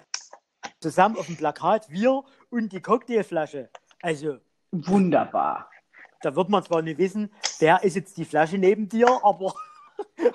Zusammen 0.79 1.17
auf 1.17 1.27
dem 1.27 1.37
Plakat, 1.37 1.89
wir 1.89 2.23
und 2.49 2.71
die 2.71 2.81
Cocktailflasche. 2.81 3.69
Also. 4.01 4.37
Wunderbar. 4.71 5.69
Da 6.21 6.35
wird 6.35 6.49
man 6.49 6.63
zwar 6.63 6.81
nicht 6.81 6.97
wissen, 6.97 7.31
wer 7.59 7.83
ist 7.83 7.95
jetzt 7.95 8.17
die 8.17 8.25
Flasche 8.25 8.57
neben 8.57 8.89
dir, 8.89 9.07
aber. 9.23 9.53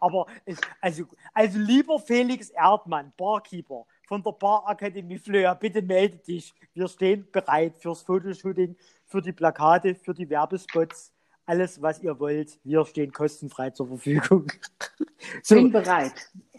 aber 0.00 0.26
es, 0.44 0.58
also, 0.80 1.04
also 1.32 1.58
lieber 1.58 1.98
Felix 1.98 2.50
Erdmann, 2.50 3.12
Barkeeper 3.16 3.86
von 4.06 4.22
der 4.22 4.32
Barakademie 4.32 5.18
Flöa, 5.18 5.54
bitte 5.54 5.82
melde 5.82 6.16
dich. 6.18 6.54
Wir 6.72 6.88
stehen 6.88 7.26
bereit 7.30 7.76
fürs 7.78 8.02
Fotoshooting, 8.02 8.76
für 9.04 9.20
die 9.20 9.32
Plakate, 9.32 9.94
für 9.94 10.14
die 10.14 10.28
Werbespots. 10.30 11.12
Alles, 11.44 11.80
was 11.80 12.02
ihr 12.02 12.18
wollt, 12.18 12.58
wir 12.64 12.84
stehen 12.86 13.12
kostenfrei 13.12 13.70
zur 13.70 13.86
Verfügung. 13.88 14.50
so, 15.42 15.54
Bin 15.54 15.70
bereit. 15.70 16.12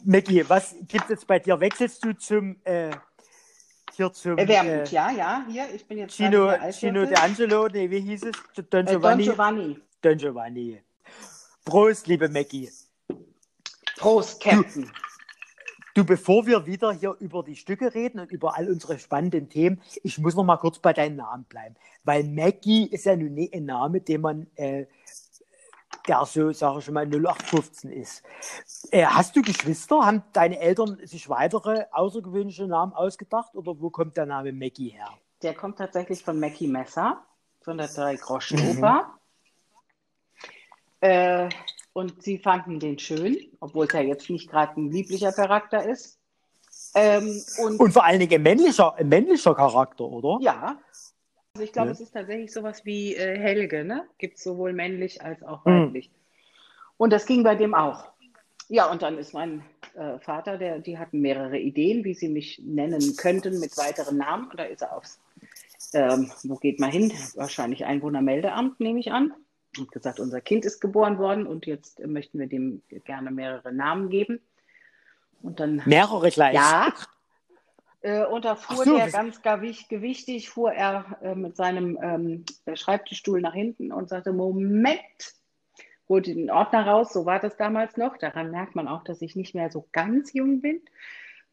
Maggie, 0.04 0.48
was 0.48 0.76
gibt 0.88 1.06
es 1.06 1.10
jetzt 1.10 1.28
bei 1.28 1.40
dir? 1.40 1.60
Wechselst 1.60 2.04
du 2.06 2.14
zum 2.14 2.58
äh, 2.64 2.92
hier 3.94 4.14
zum 4.14 4.38
Erwärmend, 4.38 4.92
äh, 4.92 4.96
ja, 4.96 5.12
ja, 5.12 5.46
hier, 5.50 5.66
ich 5.74 5.86
bin 5.88 5.98
jetzt 5.98 6.16
Gino, 6.16 6.52
Gino 6.72 7.02
D'Angelo, 7.02 7.68
nee, 7.72 7.90
wie 7.90 8.02
hieß 8.02 8.26
es? 8.26 8.66
Don 8.70 8.86
Giovanni. 8.86 9.24
Äh, 9.24 9.26
Don 9.26 9.34
Giovanni. 9.34 9.82
Don 10.02 10.18
Giovanni. 10.18 10.82
Prost, 11.66 12.08
liebe 12.08 12.30
Maggie. 12.30 12.70
Prost, 13.98 14.40
Captain. 14.40 14.90
Du, 15.98 16.06
bevor 16.06 16.46
wir 16.46 16.68
wieder 16.68 16.92
hier 16.92 17.16
über 17.20 17.42
die 17.42 17.56
Stücke 17.56 17.96
reden 17.96 18.20
und 18.20 18.32
über 18.32 18.56
all 18.56 18.70
unsere 18.70 19.00
spannenden 19.00 19.50
Themen, 19.50 19.82
ich 20.04 20.20
muss 20.20 20.36
noch 20.36 20.44
mal 20.44 20.58
kurz 20.58 20.78
bei 20.78 20.94
deinem 20.94 21.16
Namen 21.16 21.46
bleiben, 21.46 21.76
weil 22.04 22.24
Maggie 22.24 22.86
ist 22.86 23.06
ja 23.06 23.16
nun 23.16 23.36
ein 23.52 23.66
Name, 23.66 24.00
den 24.02 24.22
man 24.22 24.46
äh, 24.58 24.86
der 26.08 26.24
so, 26.26 26.52
sage 26.52 26.80
ich 26.82 26.92
mal, 26.92 27.08
0815 27.08 27.92
ist. 27.92 28.22
Äh, 28.92 29.06
hast 29.06 29.36
du 29.36 29.42
Geschwister? 29.42 30.06
Haben 30.06 30.22
deine 30.34 30.60
Eltern 30.60 31.00
sich 31.04 31.30
weitere 31.30 31.86
außergewöhnliche 31.92 32.68
Namen 32.68 32.94
ausgedacht 32.94 33.56
oder 33.56 33.82
wo 33.82 33.90
kommt 33.90 34.18
der 34.18 34.28
Name 34.28 34.54
Maggie 34.54 34.90
her? 34.90 35.10
Der 35.42 35.56
kommt 35.56 35.80
tatsächlich 35.80 36.24
von 36.24 36.40
Mackie 36.40 36.68
Messer, 36.68 37.24
von 37.62 37.76
der 37.76 37.88
Drei-Groschen-Oper. 37.88 39.18
Mhm. 41.02 41.08
Äh, 41.10 41.50
und 41.98 42.22
sie 42.22 42.38
fanden 42.38 42.80
den 42.80 43.00
schön, 43.00 43.36
obwohl 43.60 43.88
es 43.88 43.94
ja 43.94 44.02
jetzt 44.02 44.30
nicht 44.30 44.52
gerade 44.52 44.80
ein 44.80 44.92
lieblicher 44.92 45.32
Charakter 45.32 45.84
ist. 45.84 46.20
Ähm, 46.94 47.42
und, 47.58 47.80
und, 47.80 47.92
vor 47.92 48.06
allen 48.06 48.20
Dingen 48.20 48.36
ein 48.36 48.44
männlicher, 48.44 48.94
ein 48.94 49.10
männlicher 49.10 49.56
Charakter, 49.56 50.04
oder? 50.04 50.38
Ja, 50.44 50.80
also 51.56 51.64
ich 51.64 51.72
glaube, 51.72 51.88
ja. 51.88 51.94
es 51.94 52.00
ist 52.00 52.12
tatsächlich 52.12 52.54
sowas 52.54 52.86
wie 52.86 53.16
äh, 53.16 53.40
Helge, 53.40 53.84
ne? 53.84 54.08
Gibt 54.20 54.38
es 54.38 54.44
sowohl 54.44 54.74
männlich 54.74 55.24
als 55.24 55.42
auch 55.42 55.66
hm. 55.66 55.88
weiblich. 55.88 56.10
Mhm. 56.10 56.16
Und 56.98 57.14
das 57.14 57.26
ging 57.26 57.42
bei 57.42 57.56
dem 57.56 57.74
auch. 57.74 58.06
Ja, 58.70 58.92
und 58.92 59.02
dann 59.02 59.18
ist 59.18 59.34
mein 59.34 59.64
äh, 59.96 60.20
Vater, 60.20 60.60
der, 60.60 60.78
die 60.78 61.00
hatten 61.00 61.20
mehrere 61.20 61.58
Ideen, 61.58 62.04
wie 62.04 62.14
sie 62.14 62.30
mich 62.30 62.62
nennen 62.64 63.16
könnten 63.18 63.60
mit 63.60 63.76
weiteren 63.76 64.18
Namen. 64.18 64.52
Und 64.52 64.60
da 64.60 64.66
ist 64.66 64.84
er 64.84 64.96
aufs, 64.96 65.20
ähm, 65.96 66.32
wo 66.44 66.58
geht 66.58 66.80
man 66.80 66.92
hin? 66.92 67.12
Wahrscheinlich 67.34 67.86
Einwohnermeldeamt, 67.86 68.80
nehme 68.80 69.00
ich 69.00 69.12
an. 69.12 69.34
Und 69.78 69.92
gesagt, 69.92 70.20
unser 70.20 70.42
Kind 70.42 70.66
ist 70.66 70.80
geboren 70.80 71.18
worden 71.18 71.46
und 71.46 71.66
jetzt 71.66 72.06
möchten 72.06 72.40
wir 72.40 72.48
dem 72.48 72.82
gerne 73.06 73.32
mehrere 73.32 73.72
Namen 73.72 74.10
geben. 74.10 74.40
Und 75.42 75.60
dann. 75.60 75.82
Mehrere 75.86 76.30
gleich? 76.30 76.56
Ja, 76.56 76.94
äh, 78.02 78.26
und 78.26 78.46
da 78.46 78.56
fuhr 78.56 78.86
so, 78.86 78.96
der 78.96 79.10
ganz 79.10 79.42
gewichtig, 79.42 80.50
fuhr 80.50 80.72
er 80.72 81.18
äh, 81.22 81.36
mit 81.36 81.56
seinem 81.56 81.98
ähm, 82.02 82.46
Schreibtischstuhl 82.76 83.42
nach 83.42 83.54
hinten 83.54 83.92
und 83.92 84.10
sagte, 84.10 84.34
Moment, 84.34 85.02
holte 86.08 86.34
den 86.34 86.52
Ordner 86.52 86.88
raus, 86.88 87.12
so 87.12 87.26
war 87.26 87.40
das 87.40 87.58
damals 87.58 87.98
noch. 87.98 88.18
Daran 88.18 88.52
merkt 88.52 88.76
man 88.76 88.88
auch, 88.88 89.04
dass 89.04 89.22
ich 89.22 89.36
nicht 89.36 89.56
mehr 89.56 89.72
so 89.72 89.88
ganz 89.92 90.34
jung 90.34 90.62
bin. 90.62 90.82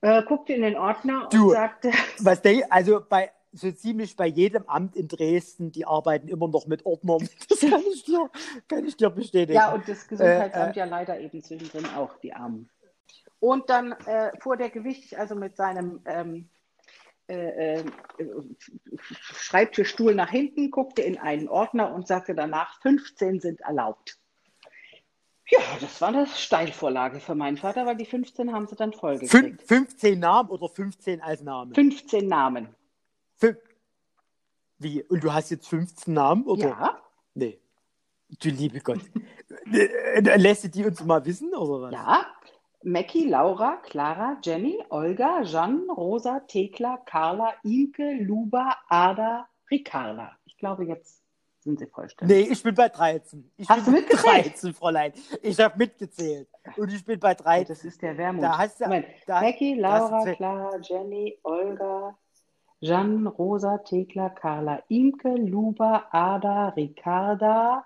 Äh, 0.00 0.22
guckte 0.22 0.52
in 0.52 0.62
den 0.62 0.76
Ordner 0.76 1.28
du, 1.30 1.46
und 1.46 1.50
sagte. 1.52 1.90
Was 2.20 2.42
der, 2.42 2.70
also 2.70 3.00
bei 3.08 3.30
so 3.54 3.70
ziemlich 3.72 4.16
bei 4.16 4.26
jedem 4.26 4.68
Amt 4.68 4.96
in 4.96 5.08
Dresden, 5.08 5.72
die 5.72 5.86
arbeiten 5.86 6.28
immer 6.28 6.48
noch 6.48 6.66
mit 6.66 6.84
Ordnern. 6.84 7.28
Das 7.48 7.60
kann 7.60 7.82
ich 7.92 8.04
dir, 8.04 8.30
kann 8.68 8.84
ich 8.84 8.96
dir 8.96 9.10
bestätigen. 9.10 9.54
Ja, 9.54 9.72
und 9.72 9.88
das 9.88 10.06
Gesundheitsamt 10.08 10.76
äh, 10.76 10.80
äh, 10.80 10.82
ja 10.82 10.84
leider 10.84 11.18
eben 11.20 11.42
zwischendrin 11.42 11.86
auch, 11.96 12.18
die 12.18 12.32
Armen. 12.32 12.68
Und 13.38 13.70
dann 13.70 13.92
äh, 13.92 14.32
fuhr 14.40 14.56
der 14.56 14.70
Gewicht 14.70 15.16
also 15.16 15.34
mit 15.34 15.56
seinem 15.56 16.00
ähm, 16.06 16.48
äh, 17.26 17.76
äh, 17.76 17.84
Schreibtischstuhl 18.98 20.14
nach 20.14 20.30
hinten, 20.30 20.70
guckte 20.70 21.02
in 21.02 21.18
einen 21.18 21.48
Ordner 21.48 21.94
und 21.94 22.06
sagte 22.06 22.34
danach, 22.34 22.80
15 22.82 23.40
sind 23.40 23.60
erlaubt. 23.60 24.18
Ja, 25.48 25.60
das 25.80 26.00
war 26.00 26.08
eine 26.08 26.26
Steilvorlage 26.26 27.20
für 27.20 27.34
meinen 27.34 27.56
Vater, 27.56 27.84
weil 27.86 27.96
die 27.96 28.06
15 28.06 28.52
haben 28.52 28.66
sie 28.66 28.76
dann 28.76 28.92
vollgekriegt. 28.92 29.62
15 29.62 30.18
Namen 30.18 30.48
oder 30.48 30.68
15 30.68 31.20
als 31.20 31.42
Namen? 31.42 31.74
15 31.74 32.26
Namen. 32.26 32.74
Fün 33.36 33.56
Wie? 34.78 35.02
Und 35.04 35.22
du 35.24 35.32
hast 35.32 35.50
jetzt 35.50 35.68
15 35.68 36.12
Namen? 36.14 36.44
Oder? 36.46 36.68
Ja. 36.68 37.02
Nee. 37.34 37.60
Du 38.40 38.48
liebe 38.48 38.80
Gott. 38.80 39.00
Äh, 39.72 40.36
lässt 40.36 40.64
du 40.64 40.68
die 40.68 40.84
uns 40.84 41.04
mal 41.04 41.24
wissen, 41.24 41.54
oder 41.54 41.82
was? 41.82 41.92
Ja, 41.92 42.26
Mackie, 42.82 43.26
Laura, 43.28 43.76
Clara, 43.76 44.38
Jenny, 44.42 44.82
Olga, 44.90 45.42
Jeanne, 45.42 45.86
Rosa, 45.90 46.40
Thekla, 46.40 46.98
Carla, 47.06 47.54
Imke, 47.62 48.18
Luba, 48.20 48.76
Ada, 48.88 49.48
Ricarda. 49.70 50.36
Ich 50.44 50.58
glaube, 50.58 50.84
jetzt 50.84 51.22
sind 51.60 51.78
sie 51.78 51.86
vollständig. 51.86 52.36
Nee, 52.36 52.52
ich 52.52 52.62
bin 52.62 52.74
bei 52.74 52.90
13. 52.90 53.50
Ich 53.56 53.68
hast 53.68 53.84
bin 53.86 53.94
du 53.94 54.00
mitgezählt? 54.00 54.46
13, 54.46 54.74
Fräulein. 54.74 55.12
Ich 55.40 55.58
habe 55.58 55.78
mitgezählt. 55.78 56.48
Und 56.76 56.92
ich 56.92 57.04
bin 57.04 57.18
bei 57.18 57.34
13. 57.34 57.68
Das 57.68 57.84
ist 57.84 58.02
der 58.02 58.18
Wermut. 58.18 58.44
Da 58.44 58.58
hast 58.58 58.80
du, 58.80 58.84
Moment. 58.84 59.06
Da, 59.26 59.40
Mackie, 59.40 59.74
Laura, 59.74 60.32
Clara, 60.34 60.76
Jenny, 60.82 61.38
Olga, 61.42 62.14
Jeanne, 62.80 63.28
Rosa, 63.28 63.78
Thekla, 63.78 64.30
Carla, 64.30 64.82
Imke, 64.88 65.34
Luba, 65.34 66.08
Ada, 66.10 66.68
Ricarda, 66.70 67.84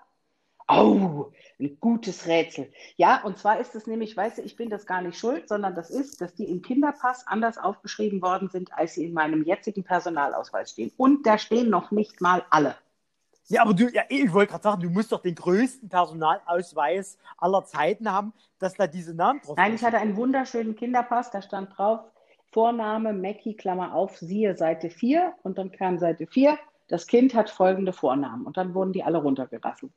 Oh, 0.71 1.31
ein 1.59 1.79
gutes 1.79 2.27
Rätsel. 2.27 2.71
Ja, 2.95 3.23
und 3.23 3.39
zwar 3.39 3.59
ist 3.59 3.73
es 3.73 3.87
nämlich, 3.87 4.15
weißt 4.15 4.37
du, 4.37 4.43
ich 4.43 4.55
bin 4.55 4.69
das 4.69 4.85
gar 4.85 5.01
nicht 5.01 5.17
schuld, 5.17 5.49
sondern 5.49 5.73
das 5.73 5.89
ist, 5.89 6.21
dass 6.21 6.35
die 6.35 6.43
im 6.43 6.61
Kinderpass 6.61 7.25
anders 7.25 7.57
aufgeschrieben 7.57 8.21
worden 8.21 8.49
sind, 8.49 8.71
als 8.73 8.93
sie 8.93 9.05
in 9.05 9.13
meinem 9.13 9.43
jetzigen 9.43 9.83
Personalausweis 9.83 10.69
stehen. 10.69 10.91
Und 10.95 11.25
da 11.25 11.39
stehen 11.39 11.71
noch 11.71 11.89
nicht 11.89 12.21
mal 12.21 12.45
alle. 12.51 12.75
Ja, 13.47 13.63
aber 13.63 13.73
du, 13.73 13.89
ja, 13.89 14.03
ich 14.09 14.31
wollte 14.31 14.51
gerade 14.51 14.63
sagen, 14.63 14.81
du 14.83 14.91
musst 14.91 15.11
doch 15.11 15.23
den 15.23 15.33
größten 15.33 15.89
Personalausweis 15.89 17.17
aller 17.39 17.65
Zeiten 17.65 18.11
haben, 18.11 18.31
dass 18.59 18.75
da 18.75 18.85
diese 18.85 19.15
Namen 19.15 19.39
drauf 19.39 19.55
sind. 19.55 19.57
Nein, 19.57 19.73
ich 19.73 19.83
hatte 19.83 19.97
einen 19.97 20.15
wunderschönen 20.15 20.75
Kinderpass, 20.75 21.31
da 21.31 21.41
stand 21.41 21.75
drauf 21.75 22.01
Vorname 22.51 23.13
Mackie, 23.13 23.55
Klammer 23.55 23.93
auf, 23.93 24.17
siehe 24.17 24.55
Seite 24.55 24.89
4 24.89 25.33
und 25.43 25.57
dann 25.57 25.71
kam 25.71 25.97
Seite 25.99 26.27
4 26.27 26.57
das 26.89 27.05
Kind 27.05 27.35
hat 27.35 27.49
folgende 27.49 27.93
Vornamen 27.93 28.45
und 28.45 28.57
dann 28.57 28.73
wurden 28.73 28.91
die 28.91 29.03
alle 29.03 29.19
runtergerasselt. 29.19 29.93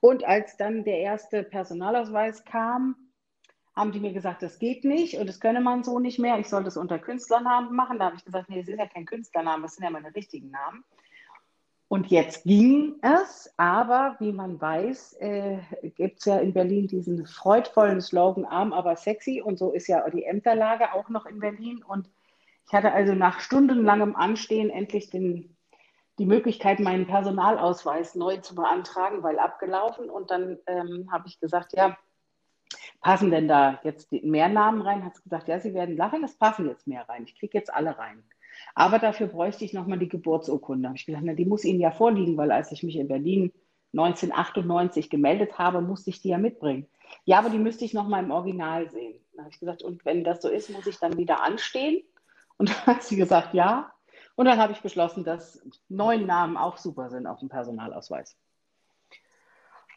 Und 0.00 0.24
als 0.24 0.56
dann 0.56 0.84
der 0.84 0.98
erste 0.98 1.42
Personalausweis 1.42 2.44
kam, 2.44 2.96
haben 3.74 3.90
die 3.90 3.98
mir 3.98 4.12
gesagt, 4.12 4.42
das 4.42 4.58
geht 4.58 4.84
nicht 4.84 5.18
und 5.18 5.26
das 5.26 5.40
könne 5.40 5.60
man 5.60 5.82
so 5.82 5.98
nicht 5.98 6.18
mehr. 6.20 6.38
Ich 6.38 6.48
soll 6.48 6.62
das 6.62 6.76
unter 6.76 6.98
Künstlernamen 6.98 7.74
machen. 7.74 7.98
Da 7.98 8.06
habe 8.06 8.16
ich 8.16 8.24
gesagt, 8.24 8.48
nee, 8.48 8.60
das 8.60 8.68
ist 8.68 8.78
ja 8.78 8.86
kein 8.86 9.06
Künstlername, 9.06 9.62
das 9.62 9.74
sind 9.74 9.84
ja 9.84 9.90
meine 9.90 10.14
richtigen 10.14 10.50
Namen. 10.50 10.84
Und 11.88 12.08
jetzt 12.08 12.44
ging 12.44 12.96
es, 13.02 13.52
aber 13.56 14.16
wie 14.18 14.32
man 14.32 14.60
weiß, 14.60 15.14
äh, 15.20 15.58
gibt 15.96 16.20
es 16.20 16.24
ja 16.24 16.38
in 16.38 16.52
Berlin 16.52 16.88
diesen 16.88 17.26
freudvollen 17.26 18.00
Slogan, 18.00 18.44
arm 18.44 18.72
aber 18.72 18.96
sexy. 18.96 19.40
Und 19.42 19.58
so 19.58 19.72
ist 19.72 19.86
ja 19.86 20.08
die 20.10 20.24
Ämterlage 20.24 20.92
auch 20.94 21.08
noch 21.08 21.26
in 21.26 21.38
Berlin. 21.38 21.84
Und 21.86 22.10
ich 22.66 22.72
hatte 22.72 22.92
also 22.92 23.14
nach 23.14 23.40
stundenlangem 23.40 24.16
Anstehen 24.16 24.70
endlich 24.70 25.10
den 25.10 25.54
die 26.18 26.26
Möglichkeit, 26.26 26.80
meinen 26.80 27.06
Personalausweis 27.06 28.14
neu 28.14 28.36
zu 28.36 28.54
beantragen, 28.54 29.22
weil 29.22 29.38
abgelaufen. 29.38 30.08
Und 30.08 30.30
dann 30.30 30.58
ähm, 30.66 31.08
habe 31.10 31.26
ich 31.26 31.40
gesagt, 31.40 31.72
ja, 31.72 31.96
passen 33.00 33.30
denn 33.30 33.48
da 33.48 33.80
jetzt 33.82 34.12
mehr 34.12 34.48
Namen 34.48 34.82
rein? 34.82 35.04
Hat 35.04 35.16
sie 35.16 35.22
gesagt, 35.22 35.48
ja, 35.48 35.58
Sie 35.60 35.74
werden 35.74 35.96
lachen, 35.96 36.22
es 36.24 36.36
passen 36.36 36.68
jetzt 36.68 36.86
mehr 36.86 37.08
rein. 37.08 37.24
Ich 37.24 37.38
kriege 37.38 37.58
jetzt 37.58 37.72
alle 37.72 37.98
rein. 37.98 38.22
Aber 38.74 38.98
dafür 38.98 39.28
bräuchte 39.28 39.64
ich 39.64 39.72
nochmal 39.72 39.98
die 39.98 40.08
Geburtsurkunde. 40.08 40.88
Habe 40.88 40.96
ich 40.96 41.06
gesagt, 41.06 41.24
na, 41.24 41.34
die 41.34 41.44
muss 41.44 41.64
Ihnen 41.64 41.80
ja 41.80 41.90
vorliegen, 41.90 42.36
weil 42.36 42.50
als 42.50 42.72
ich 42.72 42.82
mich 42.82 42.96
in 42.96 43.08
Berlin 43.08 43.52
1998 43.92 45.10
gemeldet 45.10 45.58
habe, 45.58 45.80
musste 45.80 46.10
ich 46.10 46.20
die 46.20 46.30
ja 46.30 46.38
mitbringen. 46.38 46.86
Ja, 47.24 47.38
aber 47.38 47.50
die 47.50 47.58
müsste 47.58 47.84
ich 47.84 47.94
nochmal 47.94 48.24
im 48.24 48.30
Original 48.30 48.90
sehen. 48.90 49.20
Dann 49.32 49.44
habe 49.44 49.54
ich 49.54 49.60
gesagt, 49.60 49.82
und 49.82 50.04
wenn 50.04 50.24
das 50.24 50.42
so 50.42 50.48
ist, 50.48 50.70
muss 50.70 50.86
ich 50.86 50.98
dann 50.98 51.16
wieder 51.16 51.42
anstehen? 51.42 52.02
Und 52.56 52.70
dann 52.86 52.86
hat 52.86 53.02
sie 53.02 53.16
gesagt, 53.16 53.54
ja. 53.54 53.92
Und 54.36 54.46
dann 54.46 54.58
habe 54.58 54.72
ich 54.72 54.80
beschlossen, 54.80 55.24
dass 55.24 55.62
neun 55.88 56.26
Namen 56.26 56.56
auch 56.56 56.76
super 56.76 57.08
sind 57.10 57.26
auf 57.26 57.38
dem 57.38 57.48
Personalausweis. 57.48 58.36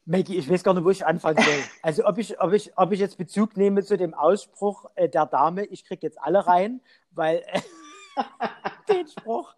Maggie, 0.06 0.38
ich 0.38 0.50
weiß 0.50 0.64
gar 0.64 0.74
nicht, 0.74 0.86
wo 0.86 0.90
ich 0.90 1.06
anfangen 1.06 1.44
soll. 1.44 1.64
Also 1.82 2.06
ob 2.06 2.18
ich, 2.18 2.40
ob 2.40 2.54
ich, 2.54 2.78
ob 2.78 2.92
ich 2.94 3.00
jetzt 3.00 3.18
Bezug 3.18 3.58
nehme 3.58 3.84
zu 3.84 3.98
dem 3.98 4.14
Ausspruch 4.14 4.86
äh, 4.96 5.10
der 5.10 5.26
Dame, 5.26 5.66
ich 5.66 5.84
kriege 5.84 6.06
jetzt 6.06 6.22
alle 6.22 6.48
rein, 6.48 6.82
weil 7.12 7.44
den 8.88 9.08
Spruch 9.08 9.54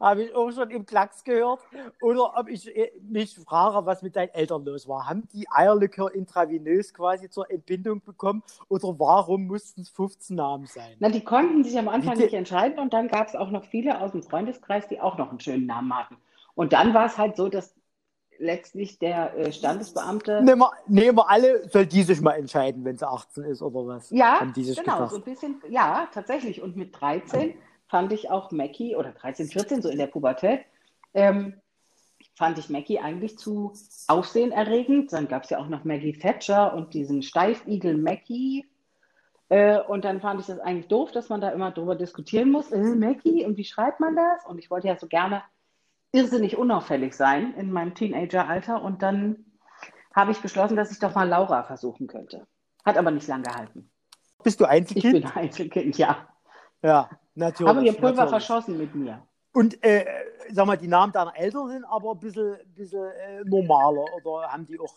habe 0.00 0.24
ich 0.24 0.34
auch 0.34 0.50
schon 0.50 0.70
im 0.70 0.86
Klacks 0.86 1.22
gehört. 1.24 1.60
Oder 2.00 2.34
ob 2.36 2.48
ich 2.48 2.74
äh, 2.74 2.92
mich 3.02 3.34
frage, 3.36 3.84
was 3.86 4.02
mit 4.02 4.16
deinen 4.16 4.30
Eltern 4.30 4.64
los 4.64 4.88
war. 4.88 5.08
Haben 5.08 5.28
die 5.32 5.46
Eierlikör 5.50 6.14
intravenös 6.14 6.92
quasi 6.94 7.28
zur 7.28 7.50
Entbindung 7.50 8.02
bekommen 8.02 8.42
oder 8.68 8.98
warum 8.98 9.46
mussten 9.46 9.82
es 9.82 9.90
15 9.90 10.36
Namen 10.36 10.66
sein? 10.66 10.96
Na, 10.98 11.08
die 11.08 11.24
konnten 11.24 11.64
sich 11.64 11.78
am 11.78 11.88
Anfang 11.88 12.16
nicht 12.16 12.34
entscheiden 12.34 12.78
und 12.78 12.92
dann 12.92 13.08
gab 13.08 13.28
es 13.28 13.34
auch 13.34 13.50
noch 13.50 13.64
viele 13.64 14.00
aus 14.00 14.12
dem 14.12 14.22
Freundeskreis, 14.22 14.88
die 14.88 15.00
auch 15.00 15.18
noch 15.18 15.30
einen 15.30 15.40
schönen 15.40 15.66
Namen 15.66 15.96
hatten. 15.96 16.16
Und 16.54 16.72
dann 16.72 16.94
war 16.94 17.06
es 17.06 17.18
halt 17.18 17.36
so, 17.36 17.48
dass 17.48 17.74
letztlich 18.38 18.98
der 18.98 19.36
äh, 19.36 19.52
Standesbeamte. 19.52 20.42
Nehmen 20.42 20.60
wir, 20.60 20.72
nehmen 20.86 21.16
wir 21.16 21.30
alle, 21.30 21.68
soll 21.68 21.86
die 21.86 22.02
sich 22.02 22.20
mal 22.20 22.32
entscheiden, 22.32 22.84
wenn 22.84 22.98
sie 22.98 23.08
18 23.08 23.44
ist 23.44 23.62
oder 23.62 23.86
was? 23.86 24.10
Ja, 24.10 24.40
genau, 24.40 24.74
gedacht. 24.74 25.10
so 25.10 25.16
ein 25.16 25.22
bisschen, 25.22 25.62
ja, 25.68 26.08
tatsächlich. 26.12 26.60
Und 26.60 26.76
mit 26.76 27.00
13 27.00 27.54
fand 27.92 28.10
ich 28.14 28.30
auch 28.30 28.50
Mackie, 28.52 28.96
oder 28.96 29.12
13, 29.12 29.48
14, 29.48 29.82
so 29.82 29.90
in 29.90 29.98
der 29.98 30.06
Pubertät, 30.06 30.62
ähm, 31.12 31.60
fand 32.34 32.56
ich 32.56 32.70
Mackie 32.70 32.98
eigentlich 32.98 33.36
zu 33.36 33.74
aufsehenerregend. 34.08 35.12
Dann 35.12 35.28
gab 35.28 35.44
es 35.44 35.50
ja 35.50 35.58
auch 35.58 35.68
noch 35.68 35.84
Maggie 35.84 36.14
Thatcher 36.14 36.72
und 36.72 36.94
diesen 36.94 37.22
Steifigel 37.22 37.98
Mackie. 37.98 38.64
Äh, 39.50 39.78
und 39.80 40.06
dann 40.06 40.22
fand 40.22 40.40
ich 40.40 40.46
das 40.46 40.58
eigentlich 40.58 40.88
doof, 40.88 41.12
dass 41.12 41.28
man 41.28 41.42
da 41.42 41.50
immer 41.50 41.70
drüber 41.70 41.94
diskutieren 41.94 42.50
muss. 42.50 42.72
Äh, 42.72 42.78
Mackie, 42.78 43.44
und 43.44 43.58
wie 43.58 43.64
schreibt 43.64 44.00
man 44.00 44.16
das? 44.16 44.46
Und 44.46 44.56
ich 44.58 44.70
wollte 44.70 44.88
ja 44.88 44.96
so 44.96 45.06
gerne 45.06 45.42
irrsinnig 46.12 46.56
unauffällig 46.56 47.12
sein 47.12 47.52
in 47.58 47.70
meinem 47.70 47.94
Teenageralter. 47.94 48.80
Und 48.80 49.02
dann 49.02 49.44
habe 50.14 50.32
ich 50.32 50.38
beschlossen, 50.38 50.78
dass 50.78 50.92
ich 50.92 50.98
doch 50.98 51.14
mal 51.14 51.28
Laura 51.28 51.62
versuchen 51.64 52.06
könnte. 52.06 52.46
Hat 52.86 52.96
aber 52.96 53.10
nicht 53.10 53.28
lang 53.28 53.42
gehalten. 53.42 53.90
Bist 54.42 54.60
du 54.60 54.64
Einzelkind? 54.64 55.14
Ich 55.14 55.22
bin 55.24 55.30
Einzelkind, 55.30 55.98
ja. 55.98 56.26
Ja, 56.82 57.10
natürlich. 57.34 57.68
Haben 57.68 57.84
ihr 57.84 57.92
Pulver 57.92 58.24
natürlich. 58.24 58.30
verschossen 58.30 58.78
mit 58.78 58.94
mir. 58.94 59.22
Und 59.52 59.82
äh, 59.84 60.06
sag 60.50 60.66
mal, 60.66 60.76
die 60.76 60.88
Namen 60.88 61.12
deiner 61.12 61.36
Eltern 61.36 61.68
sind 61.68 61.84
aber 61.84 62.12
ein 62.12 62.20
bisschen, 62.20 62.56
bisschen 62.74 63.04
äh, 63.04 63.44
normaler 63.44 64.04
oder 64.14 64.48
haben 64.48 64.64
die 64.64 64.80
auch 64.80 64.94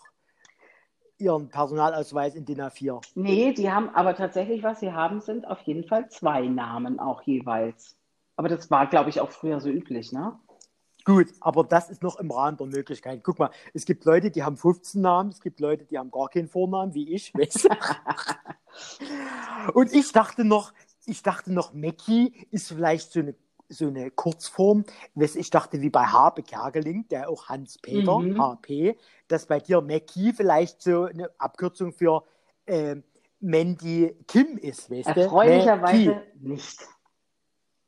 ihren 1.18 1.50
Personalausweis 1.50 2.36
in 2.36 2.46
DIN 2.46 2.62
A4? 2.62 3.02
Nee, 3.16 3.54
die 3.54 3.72
haben 3.72 3.90
aber 3.90 4.16
tatsächlich, 4.16 4.64
was 4.64 4.80
sie 4.80 4.94
haben, 4.94 5.22
sind 5.22 5.48
auf 5.48 5.62
jeden 5.62 5.86
Fall 5.86 6.10
zwei 6.10 6.48
Namen 6.48 7.00
auch 7.00 7.22
jeweils. 7.24 7.98
Aber 8.38 8.50
das 8.50 8.70
war, 8.72 8.88
glaube 8.88 9.10
ich, 9.10 9.22
auch 9.22 9.32
früher 9.32 9.60
so 9.60 9.70
üblich, 9.70 10.12
ne? 10.12 10.38
Gut, 11.06 11.28
aber 11.40 11.64
das 11.64 11.92
ist 11.92 12.02
noch 12.02 12.20
im 12.20 12.32
Rahmen 12.32 12.58
der 12.58 12.66
Möglichkeit. 12.66 13.24
Guck 13.24 13.38
mal, 13.38 13.52
es 13.76 13.86
gibt 13.86 14.06
Leute, 14.06 14.32
die 14.32 14.44
haben 14.44 14.58
15 14.58 15.02
Namen, 15.02 15.30
es 15.30 15.40
gibt 15.40 15.60
Leute, 15.60 15.86
die 15.86 16.00
haben 16.00 16.10
gar 16.10 16.30
keinen 16.30 16.48
Vornamen, 16.48 16.96
wie 16.96 17.14
ich. 17.14 17.32
Weißt 17.36 17.70
Und 19.74 19.94
ich 19.94 20.12
dachte 20.12 20.44
noch, 20.44 20.74
ich 21.06 21.24
dachte 21.24 21.52
noch, 21.52 21.74
Mackie 21.74 22.48
ist 22.52 22.70
vielleicht 22.70 23.12
so 23.12 23.20
eine, 23.20 23.36
so 23.70 23.88
eine 23.88 24.12
Kurzform. 24.12 24.86
Ich 25.16 25.50
dachte, 25.50 25.82
wie 25.82 25.90
bei 25.90 26.06
Habe 26.06 26.44
Kerkeling, 26.44 27.08
der 27.10 27.30
auch 27.30 27.50
Hans-Peter, 27.50 28.20
mhm. 28.20 28.42
HP, 28.42 28.98
dass 29.28 29.46
bei 29.46 29.60
dir 29.60 29.82
Mackie 29.82 30.34
vielleicht 30.34 30.82
so 30.82 31.06
eine 31.06 31.30
Abkürzung 31.38 31.94
für 31.94 32.24
äh, 32.66 32.98
Mandy 33.40 34.16
Kim 34.28 34.58
ist, 34.58 34.90
weißt 34.90 35.10
du? 35.10 35.22
Erfreulicherweise 35.22 36.22
nicht. 36.40 36.80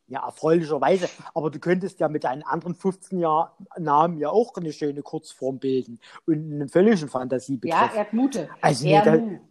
Ja, 0.10 0.25
erfreulicherweise. 0.25 1.10
Aber 1.34 1.51
du 1.51 1.60
könntest 1.60 1.99
ja 1.99 2.08
mit 2.08 2.23
deinen 2.23 2.43
anderen 2.43 2.75
15 2.75 3.19
Jahr 3.19 3.58
Namen 3.77 4.17
ja 4.17 4.30
auch 4.30 4.56
eine 4.56 4.71
schöne 4.71 5.01
Kurzform 5.01 5.60
bilden 5.60 5.99
und 6.25 6.36
einen 6.36 6.69
völligen 6.69 7.10
Fantasiebegriff. 7.10 7.77
Ja, 7.77 7.93
Erdmute. 7.93 8.49
Also 8.62 8.88
Erdmut. 8.88 9.41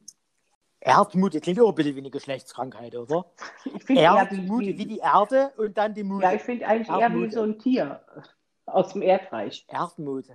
Erdmut, 0.87 1.35
das 1.35 1.43
klingt 1.43 1.61
auch 1.61 1.71
ein 1.71 1.75
bisschen 1.75 1.97
wie 1.97 2.01
eine 2.01 2.11
Geschlechtskrankheit, 2.11 2.95
oder? 2.95 3.27
Ich 3.89 3.91
Erdmut, 3.91 4.61
wie, 4.63 4.79
wie 4.79 4.87
die 4.87 4.99
Erde 4.99 5.53
und 5.57 5.77
dann 5.77 5.95
die 5.95 6.05
Mute. 6.05 6.25
Ja, 6.25 6.33
ich 6.33 6.43
finde 6.43 6.67
eigentlich 6.67 6.89
Erdmute. 6.89 7.03
eher 7.03 7.29
wie 7.29 7.35
so 7.35 7.43
ein 7.43 7.59
Tier 7.59 8.01
aus 8.67 8.93
dem 8.93 9.03
Erdreich. 9.03 9.67
Erdmute. 9.69 10.35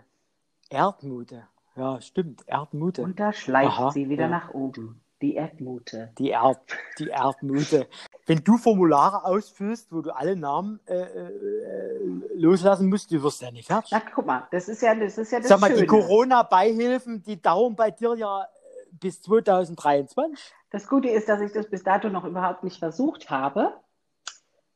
Erdmute. 0.70 1.48
Ja, 1.78 2.02
stimmt. 2.02 2.44
Erdmute. 2.48 3.02
Und 3.02 3.20
da 3.20 3.32
schleicht 3.32 3.80
Aha, 3.80 3.92
sie 3.92 4.10
wieder 4.10 4.24
ja. 4.24 4.30
nach 4.30 4.54
oben. 4.54 5.02
Die 5.22 5.36
Erdmute. 5.36 6.12
Die, 6.18 6.30
Erd, 6.30 6.60
die 7.00 7.08
Erdmute. 7.08 7.88
Wenn 8.26 8.44
du 8.44 8.58
Formulare 8.58 9.24
ausfüllst, 9.24 9.92
wo 9.94 10.02
du 10.02 10.12
alle 10.12 10.36
Namen 10.36 10.80
äh, 10.86 10.96
äh, 10.96 11.30
loslassen 12.36 12.90
musst, 12.90 13.12
du 13.12 13.24
wirst 13.24 13.42
ja 13.42 13.52
nicht 13.52 13.68
fertig. 13.68 13.92
Na, 13.94 14.02
guck 14.14 14.26
mal, 14.26 14.48
das 14.52 14.68
ist 14.68 14.82
ja 14.82 14.96
das, 14.96 15.18
ist 15.18 15.32
ja 15.32 15.40
das 15.40 15.48
Sag 15.48 15.62
mal, 15.62 15.68
Schöne. 15.68 15.82
die 15.82 15.88
Corona-Beihilfen, 15.88 17.24
die 17.24 17.42
dauern 17.42 17.76
bei 17.76 17.92
dir 17.92 18.16
ja 18.16 18.48
bis 18.92 19.22
2023. 19.22 20.54
Das 20.70 20.88
Gute 20.88 21.10
ist, 21.10 21.28
dass 21.30 21.42
ich 21.42 21.52
das 21.52 21.70
bis 21.70 21.84
dato 21.84 22.10
noch 22.10 22.26
überhaupt 22.26 22.64
nicht 22.64 22.80
versucht 22.80 23.30
habe. 23.30 23.74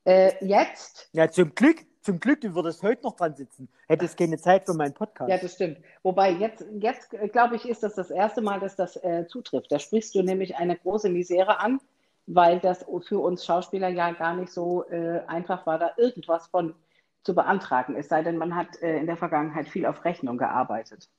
Äh, 0.05 0.33
jetzt. 0.45 1.09
Ja, 1.13 1.29
zum 1.29 1.55
Glück, 1.55 1.85
zum 2.01 2.19
Glück, 2.19 2.41
du 2.41 2.53
würdest 2.53 2.83
heute 2.83 3.03
noch 3.03 3.15
dran 3.15 3.35
sitzen. 3.35 3.67
Hättest 3.87 4.17
keine 4.17 4.37
Zeit 4.37 4.65
für 4.65 4.73
meinen 4.73 4.93
Podcast. 4.93 5.29
Ja, 5.29 5.37
das 5.37 5.53
stimmt. 5.53 5.79
Wobei 6.03 6.31
jetzt, 6.31 6.63
jetzt 6.79 7.09
glaube 7.31 7.55
ich, 7.55 7.67
ist 7.67 7.81
das 7.81 7.95
das 7.95 8.11
erste 8.11 8.41
Mal, 8.41 8.59
dass 8.59 8.75
das 8.75 8.95
äh, 8.97 9.25
zutrifft. 9.27 9.71
Da 9.71 9.79
sprichst 9.79 10.13
du 10.13 10.21
nämlich 10.21 10.55
eine 10.55 10.77
große 10.77 11.09
Misere 11.09 11.59
an, 11.59 11.79
weil 12.27 12.59
das 12.59 12.85
für 13.07 13.19
uns 13.19 13.45
Schauspieler 13.45 13.89
ja 13.89 14.11
gar 14.11 14.35
nicht 14.35 14.51
so 14.51 14.87
äh, 14.89 15.21
einfach 15.27 15.65
war, 15.65 15.79
da 15.79 15.91
irgendwas 15.97 16.47
von 16.47 16.75
zu 17.23 17.33
beantragen. 17.33 17.95
Es 17.95 18.07
sei 18.07 18.21
denn, 18.21 18.37
man 18.37 18.55
hat 18.55 18.81
äh, 18.81 18.97
in 18.97 19.07
der 19.07 19.17
Vergangenheit 19.17 19.67
viel 19.67 19.85
auf 19.85 20.05
Rechnung 20.05 20.37
gearbeitet. 20.37 21.09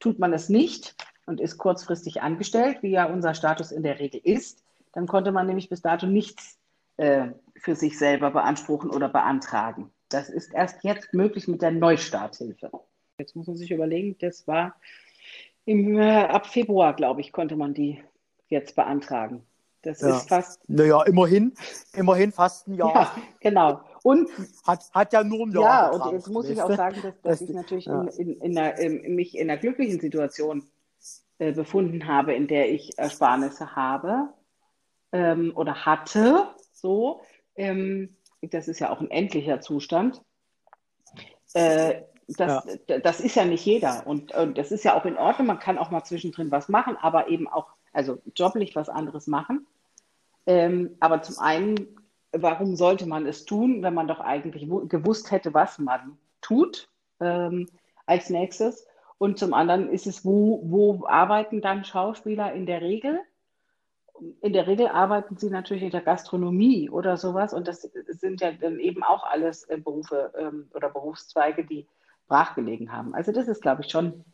Tut 0.00 0.18
man 0.18 0.32
es 0.32 0.48
nicht, 0.48 0.96
und 1.26 1.40
ist 1.40 1.58
kurzfristig 1.58 2.22
angestellt, 2.22 2.78
wie 2.82 2.90
ja 2.90 3.06
unser 3.06 3.34
Status 3.34 3.72
in 3.72 3.82
der 3.82 3.98
Regel 3.98 4.20
ist, 4.22 4.62
dann 4.92 5.06
konnte 5.06 5.32
man 5.32 5.46
nämlich 5.46 5.68
bis 5.68 5.82
dato 5.82 6.06
nichts 6.06 6.58
äh, 6.96 7.28
für 7.56 7.74
sich 7.74 7.98
selber 7.98 8.30
beanspruchen 8.30 8.90
oder 8.90 9.08
beantragen. 9.08 9.90
Das 10.08 10.28
ist 10.28 10.54
erst 10.54 10.84
jetzt 10.84 11.12
möglich 11.12 11.48
mit 11.48 11.62
der 11.62 11.72
Neustarthilfe. 11.72 12.70
Jetzt 13.18 13.34
muss 13.34 13.46
man 13.46 13.56
sich 13.56 13.70
überlegen, 13.70 14.16
das 14.20 14.46
war 14.46 14.76
im, 15.64 15.98
äh, 15.98 16.24
ab 16.24 16.46
Februar, 16.46 16.94
glaube 16.94 17.20
ich, 17.20 17.32
konnte 17.32 17.56
man 17.56 17.74
die 17.74 18.02
jetzt 18.48 18.76
beantragen. 18.76 19.46
Das 19.82 20.00
ja. 20.00 20.16
ist 20.16 20.28
fast. 20.28 20.60
Naja, 20.68 21.02
immerhin, 21.02 21.52
immerhin 21.92 22.32
fast 22.32 22.68
ein 22.68 22.74
Jahr. 22.74 22.94
Ja, 22.94 23.16
genau. 23.40 23.80
Und 24.02 24.30
hat, 24.66 24.90
hat 24.92 25.12
ja 25.12 25.22
nur 25.22 25.46
ein 25.46 25.52
Jahr. 25.52 25.62
Ja, 25.62 25.90
und 25.90 26.12
jetzt 26.12 26.28
muss 26.28 26.48
ich 26.48 26.60
auch 26.60 26.74
sagen, 26.74 26.96
dass, 27.02 27.14
dass 27.22 27.38
das, 27.40 27.48
ich 27.48 27.54
natürlich 27.54 27.86
ja. 27.86 28.02
in, 28.02 28.08
in, 28.08 28.40
in 28.40 28.58
einer, 28.58 28.78
in, 28.78 29.14
mich 29.14 29.36
in 29.36 29.50
einer 29.50 29.58
glücklichen 29.58 30.00
Situation 30.00 30.66
äh, 31.44 31.52
befunden 31.52 32.06
habe, 32.06 32.32
in 32.32 32.46
der 32.46 32.72
ich 32.72 32.96
Ersparnisse 32.96 33.76
habe 33.76 34.30
ähm, 35.12 35.52
oder 35.54 35.84
hatte. 35.84 36.48
So, 36.72 37.20
ähm, 37.54 38.16
das 38.40 38.66
ist 38.66 38.80
ja 38.80 38.88
auch 38.88 39.00
ein 39.00 39.10
endlicher 39.10 39.60
Zustand. 39.60 40.22
Äh, 41.52 42.02
das, 42.28 42.64
ja. 42.88 42.98
das 42.98 43.20
ist 43.20 43.34
ja 43.34 43.44
nicht 43.44 43.66
jeder. 43.66 44.06
Und, 44.06 44.32
und 44.32 44.56
das 44.56 44.72
ist 44.72 44.84
ja 44.84 44.98
auch 44.98 45.04
in 45.04 45.18
Ordnung. 45.18 45.48
Man 45.48 45.58
kann 45.58 45.76
auch 45.76 45.90
mal 45.90 46.04
zwischendrin 46.04 46.50
was 46.50 46.70
machen, 46.70 46.96
aber 46.96 47.28
eben 47.28 47.46
auch, 47.46 47.66
also 47.92 48.22
joblich 48.34 48.74
was 48.74 48.88
anderes 48.88 49.26
machen. 49.26 49.66
Ähm, 50.46 50.96
aber 51.00 51.20
zum 51.20 51.38
einen, 51.40 51.94
warum 52.32 52.74
sollte 52.74 53.06
man 53.06 53.26
es 53.26 53.44
tun, 53.44 53.82
wenn 53.82 53.92
man 53.92 54.08
doch 54.08 54.20
eigentlich 54.20 54.66
gewusst 54.88 55.30
hätte, 55.30 55.52
was 55.52 55.78
man 55.78 56.16
tut 56.40 56.88
ähm, 57.20 57.68
als 58.06 58.30
nächstes? 58.30 58.86
Und 59.24 59.38
zum 59.38 59.54
anderen 59.54 59.88
ist 59.88 60.06
es, 60.06 60.22
wo, 60.22 60.60
wo 60.64 61.06
arbeiten 61.06 61.62
dann 61.62 61.86
Schauspieler 61.86 62.52
in 62.52 62.66
der 62.66 62.82
Regel? 62.82 63.18
In 64.42 64.52
der 64.52 64.66
Regel 64.66 64.88
arbeiten 64.88 65.38
sie 65.38 65.48
natürlich 65.48 65.82
in 65.82 65.92
der 65.92 66.02
Gastronomie 66.02 66.90
oder 66.90 67.16
sowas. 67.16 67.54
Und 67.54 67.66
das 67.66 67.80
sind 67.80 68.42
ja 68.42 68.52
dann 68.52 68.78
eben 68.78 69.02
auch 69.02 69.24
alles 69.24 69.64
äh, 69.70 69.78
Berufe 69.78 70.30
ähm, 70.36 70.70
oder 70.74 70.90
Berufszweige, 70.90 71.64
die 71.64 71.86
brachgelegen 72.28 72.92
haben. 72.92 73.14
Also 73.14 73.32
das 73.32 73.48
ist, 73.48 73.62
glaube 73.62 73.80
ich, 73.80 73.90
schon, 73.90 74.26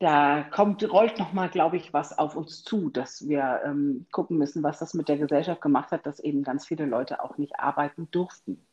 da 0.00 0.42
kommt, 0.42 0.86
rollt 0.92 1.18
nochmal, 1.18 1.48
glaube 1.48 1.78
ich, 1.78 1.94
was 1.94 2.18
auf 2.18 2.36
uns 2.36 2.62
zu, 2.62 2.90
dass 2.90 3.26
wir 3.26 3.62
ähm, 3.64 4.04
gucken 4.12 4.36
müssen, 4.36 4.62
was 4.62 4.80
das 4.80 4.92
mit 4.92 5.08
der 5.08 5.16
Gesellschaft 5.16 5.62
gemacht 5.62 5.92
hat, 5.92 6.04
dass 6.04 6.20
eben 6.20 6.42
ganz 6.42 6.66
viele 6.66 6.84
Leute 6.84 7.24
auch 7.24 7.38
nicht 7.38 7.58
arbeiten 7.58 8.10
durften. 8.10 8.66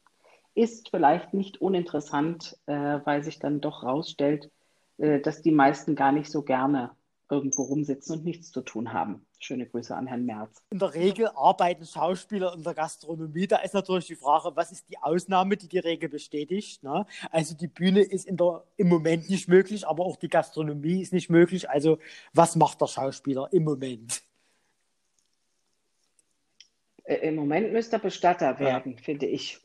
Ist 0.55 0.89
vielleicht 0.89 1.33
nicht 1.33 1.61
uninteressant, 1.61 2.57
äh, 2.65 2.99
weil 3.05 3.23
sich 3.23 3.39
dann 3.39 3.61
doch 3.61 3.83
rausstellt, 3.83 4.51
dass 5.01 5.41
die 5.41 5.51
meisten 5.51 5.95
gar 5.95 6.11
nicht 6.11 6.29
so 6.29 6.43
gerne 6.43 6.91
irgendwo 7.31 7.63
rumsitzen 7.63 8.17
und 8.17 8.25
nichts 8.25 8.51
zu 8.51 8.61
tun 8.61 8.91
haben. 8.91 9.25
Schöne 9.39 9.65
Grüße 9.65 9.95
an 9.95 10.05
Herrn 10.05 10.25
Merz. 10.25 10.61
In 10.69 10.79
der 10.79 10.93
Regel 10.93 11.29
arbeiten 11.33 11.85
Schauspieler 11.85 12.53
in 12.53 12.61
der 12.61 12.73
Gastronomie. 12.73 13.47
Da 13.47 13.57
ist 13.57 13.73
natürlich 13.73 14.07
die 14.07 14.15
Frage, 14.15 14.51
was 14.53 14.71
ist 14.71 14.89
die 14.89 14.97
Ausnahme, 14.97 15.55
die 15.55 15.69
die 15.69 15.79
Regel 15.79 16.09
bestätigt? 16.09 16.83
Ne? 16.83 17.05
Also 17.31 17.55
die 17.55 17.67
Bühne 17.67 18.01
ist 18.01 18.27
der, 18.29 18.63
im 18.75 18.89
Moment 18.89 19.29
nicht 19.29 19.47
möglich, 19.47 19.87
aber 19.87 20.05
auch 20.05 20.17
die 20.17 20.27
Gastronomie 20.27 21.01
ist 21.01 21.13
nicht 21.13 21.29
möglich. 21.29 21.69
Also 21.69 21.97
was 22.33 22.57
macht 22.57 22.81
der 22.81 22.87
Schauspieler 22.87 23.47
im 23.51 23.63
Moment? 23.63 24.21
Äh, 27.05 27.27
Im 27.29 27.35
Moment 27.35 27.71
müsste 27.71 27.95
er 27.95 27.99
Bestatter 27.99 28.59
werden, 28.59 28.93
ja. 28.93 29.01
finde 29.01 29.25
ich. 29.25 29.59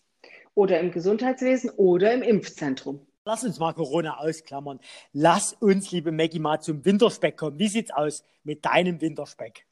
Oder 0.55 0.81
im 0.81 0.91
Gesundheitswesen 0.91 1.71
oder 1.71 2.15
im 2.15 2.23
Impfzentrum. 2.23 3.07
Lass 3.29 3.43
uns 3.43 3.59
mal 3.59 3.75
Corona 3.75 4.19
ausklammern. 4.19 4.79
Lass 5.13 5.53
uns, 5.53 5.91
liebe 5.91 6.13
Maggie, 6.13 6.39
mal 6.39 6.61
zum 6.61 6.85
Winterspeck 6.85 7.37
kommen. 7.37 7.59
Wie 7.59 7.67
sieht's 7.67 7.91
aus 7.91 8.23
mit 8.45 8.65
deinem 8.65 9.01
Winterspeck? 9.01 9.66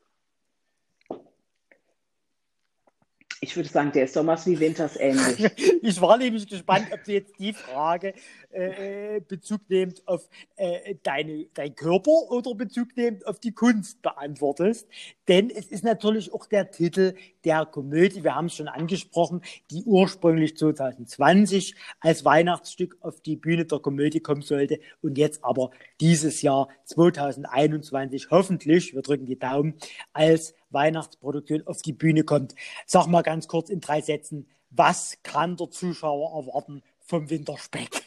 Ich 3.40 3.56
würde 3.56 3.68
sagen, 3.68 3.92
der 3.92 4.04
ist 4.04 4.14
Sommers 4.14 4.46
wie 4.46 4.58
Winters 4.58 4.96
ähnlich. 4.96 5.50
ich 5.82 6.00
war 6.00 6.16
nämlich 6.16 6.46
gespannt, 6.46 6.86
ob 6.92 7.04
du 7.04 7.12
jetzt 7.12 7.38
die 7.38 7.52
Frage 7.52 8.14
äh, 8.50 9.20
Bezug 9.20 9.68
nehmend 9.68 10.02
auf 10.06 10.28
äh, 10.56 10.94
deine, 11.02 11.46
dein 11.54 11.74
Körper 11.74 12.30
oder 12.30 12.54
Bezug 12.54 12.96
nehmend 12.96 13.26
auf 13.26 13.40
die 13.40 13.52
Kunst 13.52 14.00
beantwortest. 14.02 14.88
Denn 15.28 15.50
es 15.50 15.66
ist 15.66 15.84
natürlich 15.84 16.32
auch 16.32 16.46
der 16.46 16.70
Titel 16.70 17.14
der 17.44 17.66
Komödie, 17.66 18.24
wir 18.24 18.34
haben 18.34 18.46
es 18.46 18.54
schon 18.54 18.68
angesprochen, 18.68 19.42
die 19.70 19.82
ursprünglich 19.84 20.56
2020 20.56 21.74
als 22.00 22.24
Weihnachtsstück 22.24 22.96
auf 23.00 23.20
die 23.20 23.36
Bühne 23.36 23.64
der 23.66 23.80
Komödie 23.80 24.20
kommen 24.20 24.42
sollte 24.42 24.80
und 25.02 25.18
jetzt 25.18 25.44
aber 25.44 25.70
dieses 26.00 26.42
Jahr 26.42 26.68
2021 26.84 28.28
hoffentlich, 28.30 28.94
wir 28.94 29.02
drücken 29.02 29.26
die 29.26 29.38
Daumen, 29.38 29.74
als 30.12 30.54
Weihnachtsproduktion 30.74 31.66
auf 31.66 31.82
die 31.82 31.92
Bühne 31.92 32.24
kommt. 32.24 32.54
Sag 32.86 33.06
mal 33.06 33.22
ganz 33.22 33.48
kurz 33.48 33.70
in 33.70 33.80
drei 33.80 34.00
Sätzen, 34.00 34.48
was 34.70 35.18
kann 35.22 35.56
der 35.56 35.70
Zuschauer 35.70 36.36
erwarten 36.36 36.82
vom 37.00 37.30
Winterspeck? 37.30 38.02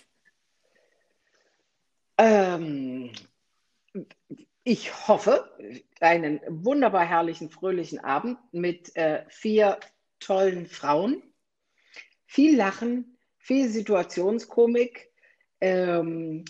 Ähm, 2.18 3.12
ich 4.64 5.08
hoffe, 5.08 5.50
einen 6.02 6.42
wunderbar 6.48 7.06
herrlichen, 7.06 7.50
fröhlichen 7.50 8.00
Abend 8.00 8.38
mit 8.52 8.96
äh, 8.96 9.24
vier 9.30 9.80
tollen 10.20 10.66
Frauen. 10.66 11.24
Viel 12.26 12.58
Lachen, 12.58 13.18
viel 13.38 13.70
Situationskomik, 13.70 15.10
ähm, 15.62 16.44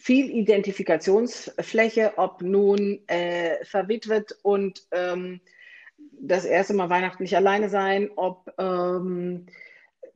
viel 0.00 0.30
Identifikationsfläche, 0.30 2.14
ob 2.16 2.40
nun 2.40 3.00
äh, 3.06 3.62
verwitwet 3.66 4.38
und 4.42 4.86
ähm, 4.92 5.40
das 6.12 6.46
erste 6.46 6.72
Mal 6.72 6.88
Weihnachten 6.88 7.22
nicht 7.22 7.36
alleine 7.36 7.68
sein, 7.68 8.10
ob 8.16 8.50
ähm, 8.58 9.46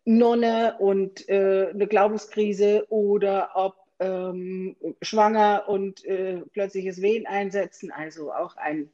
Nonne 0.06 0.76
und 0.78 1.28
äh, 1.28 1.68
eine 1.70 1.86
Glaubenskrise 1.86 2.86
oder 2.88 3.50
ob 3.54 3.76
ähm, 4.00 4.74
schwanger 5.02 5.64
und 5.68 6.04
äh, 6.06 6.40
plötzliches 6.52 7.02
Wehen 7.02 7.26
einsetzen, 7.26 7.92
also 7.92 8.32
auch 8.32 8.56
ein, 8.56 8.88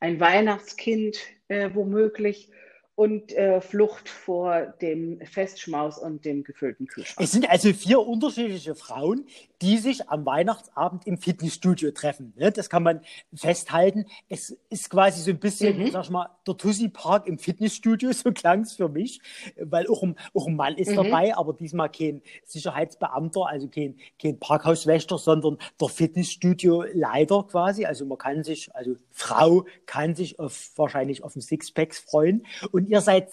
ein 0.00 0.20
Weihnachtskind 0.20 1.16
äh, 1.48 1.70
womöglich 1.72 2.50
und 2.96 3.34
äh, 3.34 3.60
Flucht 3.60 4.08
vor 4.08 4.74
dem 4.80 5.20
Festschmaus 5.20 5.98
und 5.98 6.24
dem 6.24 6.42
gefüllten 6.42 6.86
Kühlschrank. 6.86 7.24
Es 7.24 7.32
sind 7.32 7.48
also 7.48 7.72
vier 7.74 8.00
unterschiedliche 8.00 8.74
Frauen, 8.74 9.26
die 9.62 9.78
sich 9.78 10.08
am 10.08 10.26
Weihnachtsabend 10.26 11.06
im 11.06 11.18
Fitnessstudio 11.18 11.90
treffen. 11.92 12.32
Ne? 12.36 12.52
Das 12.52 12.68
kann 12.68 12.82
man 12.82 13.00
festhalten. 13.34 14.06
Es 14.28 14.56
ist 14.68 14.90
quasi 14.90 15.22
so 15.22 15.30
ein 15.30 15.38
bisschen, 15.38 15.78
mhm. 15.78 15.90
sag 15.90 16.04
ich 16.04 16.10
mal, 16.10 16.28
der 16.46 16.56
Tussi 16.56 16.88
Park 16.88 17.26
im 17.26 17.38
Fitnessstudio, 17.38 18.12
so 18.12 18.32
klang 18.32 18.60
es 18.60 18.74
für 18.74 18.88
mich, 18.88 19.20
weil 19.60 19.86
auch 19.88 20.02
ein, 20.02 20.16
auch 20.34 20.46
ein 20.46 20.56
Mann 20.56 20.76
ist 20.76 20.90
mhm. 20.90 20.96
dabei, 20.96 21.36
aber 21.36 21.54
diesmal 21.54 21.90
kein 21.90 22.22
Sicherheitsbeamter, 22.44 23.46
also 23.46 23.68
kein, 23.68 23.96
kein 24.20 24.38
Parkhauswächter, 24.38 25.18
sondern 25.18 25.58
der 25.80 25.88
Fitnessstudio-Leiter 25.88 27.44
quasi. 27.44 27.86
Also 27.86 28.04
man 28.04 28.18
kann 28.18 28.44
sich, 28.44 28.74
also 28.74 28.96
Frau 29.10 29.64
kann 29.86 30.14
sich 30.14 30.38
auf, 30.38 30.72
wahrscheinlich 30.76 31.24
auf 31.24 31.34
ein 31.34 31.40
Sixpacks 31.40 31.98
freuen. 31.98 32.46
Und 32.72 32.88
ihr 32.88 33.00
seid 33.00 33.28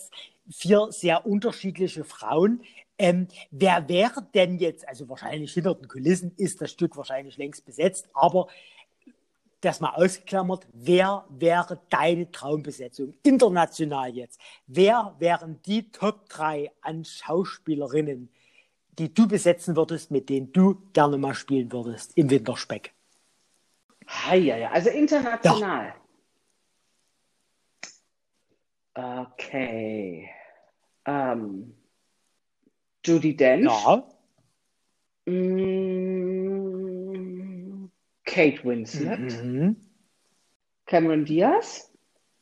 vier 0.50 0.88
sehr 0.92 1.26
unterschiedliche 1.26 2.04
Frauen. 2.04 2.62
Ähm, 3.04 3.28
wer 3.52 3.90
wäre 3.90 4.26
denn 4.34 4.60
jetzt, 4.60 4.88
also 4.88 5.10
wahrscheinlich 5.10 5.54
hinter 5.54 5.76
den 5.76 5.90
Kulissen 5.90 6.34
ist 6.38 6.62
das 6.62 6.72
Stück 6.72 6.96
wahrscheinlich 6.96 7.36
längst 7.36 7.66
besetzt, 7.66 8.08
aber 8.14 8.48
das 9.60 9.82
mal 9.82 9.90
ausgeklammert, 9.90 10.66
wer 10.72 11.26
wäre 11.28 11.82
deine 11.90 12.32
Traumbesetzung 12.32 13.14
international 13.22 14.16
jetzt? 14.16 14.40
Wer 14.68 15.18
wären 15.20 15.62
die 15.64 15.92
Top 15.92 16.30
3 16.30 16.72
an 16.80 17.04
Schauspielerinnen, 17.04 18.30
die 18.98 19.14
du 19.14 19.28
besetzen 19.28 19.76
würdest, 19.76 20.10
mit 20.10 20.30
denen 20.30 20.54
du 20.54 20.82
gerne 20.94 21.18
mal 21.18 21.36
spielen 21.36 21.74
würdest 21.74 22.14
im 22.16 22.30
Winterspeck? 22.30 22.94
Ja, 24.30 24.36
ja, 24.36 24.58
ja. 24.58 24.72
Also 24.72 24.92
international. 24.92 25.94
Ja. 28.96 29.24
Okay. 29.26 30.30
Ähm, 31.06 31.76
Judy 33.06 33.36
Dench. 33.36 33.66
Ja. 33.66 34.04
Mm, 35.26 36.14
Kate 38.26 38.64
Winslet. 38.64 39.20
Mhm. 39.20 39.76
Cameron 40.86 41.26
Diaz. 41.26 41.92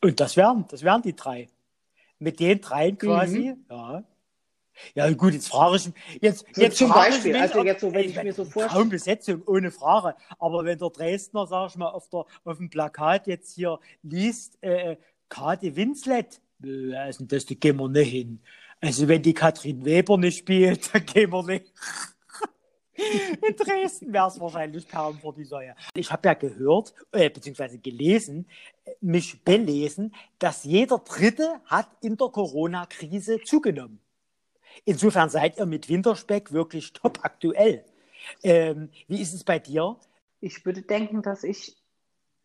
Und 0.01 0.19
das 0.19 0.35
wären, 0.35 0.65
das 0.67 0.83
wären 0.83 1.01
die 1.01 1.15
drei. 1.15 1.47
Mit 2.19 2.39
den 2.39 2.59
dreien 2.61 2.97
quasi, 2.97 3.55
mhm. 3.55 3.65
ja. 3.69 4.03
Ja, 4.95 5.11
gut, 5.11 5.33
jetzt 5.33 5.49
frage 5.49 5.75
ich 5.75 5.91
jetzt, 6.21 6.45
so 6.53 6.61
jetzt 6.61 6.77
zum 6.77 6.89
Beispiel, 6.89 7.33
mich, 7.33 7.41
also 7.41 7.63
jetzt 7.63 7.81
so, 7.81 7.93
wenn 7.93 8.05
ich, 8.05 8.17
ich 8.17 8.23
mir 8.23 8.33
so 8.33 8.45
vorstelle. 8.45 8.81
Kaum 8.81 8.89
Besetzung, 8.89 9.43
ohne 9.45 9.69
Frage. 9.69 10.15
Aber 10.39 10.65
wenn 10.65 10.79
der 10.79 10.89
Dresdner, 10.89 11.45
sag 11.45 11.69
ich 11.69 11.75
mal, 11.75 11.89
auf, 11.89 12.09
der, 12.09 12.25
auf 12.45 12.57
dem 12.57 12.69
Plakat 12.69 13.27
jetzt 13.27 13.53
hier 13.53 13.79
liest, 14.01 14.57
äh, 14.61 14.95
Kate 15.29 15.75
Winslet, 15.75 16.41
also 16.95 17.25
das, 17.25 17.45
da 17.45 17.55
gehen 17.55 17.77
wir 17.77 17.89
nicht 17.89 18.09
hin. 18.09 18.39
Also 18.81 19.07
wenn 19.07 19.21
die 19.21 19.35
Katrin 19.35 19.85
Weber 19.85 20.17
nicht 20.17 20.39
spielt, 20.39 20.89
dann 20.93 21.05
gehen 21.05 21.31
wir 21.31 21.43
nicht. 21.43 21.71
In 23.47 23.55
Dresden 23.55 24.11
wäre 24.11 24.27
es 24.27 24.39
wahrscheinlich 24.39 24.87
Perlen 24.87 25.19
vor 25.19 25.33
die 25.33 25.45
Säue. 25.45 25.75
Ich 25.95 26.11
habe 26.11 26.27
ja 26.27 26.33
gehört, 26.33 26.93
äh, 27.11 27.29
beziehungsweise 27.29 27.79
gelesen, 27.79 28.47
mich 28.99 29.43
belesen, 29.43 30.13
dass 30.39 30.63
jeder 30.63 30.99
Dritte 30.99 31.61
hat 31.65 31.87
in 32.01 32.17
der 32.17 32.27
Corona-Krise 32.27 33.41
zugenommen. 33.41 33.99
Insofern 34.85 35.29
seid 35.29 35.57
ihr 35.57 35.65
mit 35.65 35.89
Winterspeck 35.89 36.51
wirklich 36.51 36.93
top 36.93 37.19
aktuell. 37.23 37.85
Ähm, 38.43 38.89
wie 39.07 39.21
ist 39.21 39.33
es 39.33 39.43
bei 39.43 39.59
dir? 39.59 39.97
Ich 40.39 40.65
würde 40.65 40.81
denken, 40.81 41.21
dass 41.21 41.43
ich 41.43 41.77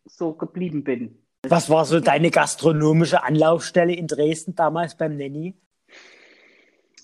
so 0.05 0.33
geblieben 0.33 0.83
bin. 0.83 1.17
Was 1.43 1.69
war 1.69 1.85
so 1.85 1.99
deine 1.99 2.31
gastronomische 2.31 3.23
Anlaufstelle 3.23 3.93
in 3.93 4.07
Dresden 4.07 4.55
damals 4.55 4.95
beim 4.97 5.15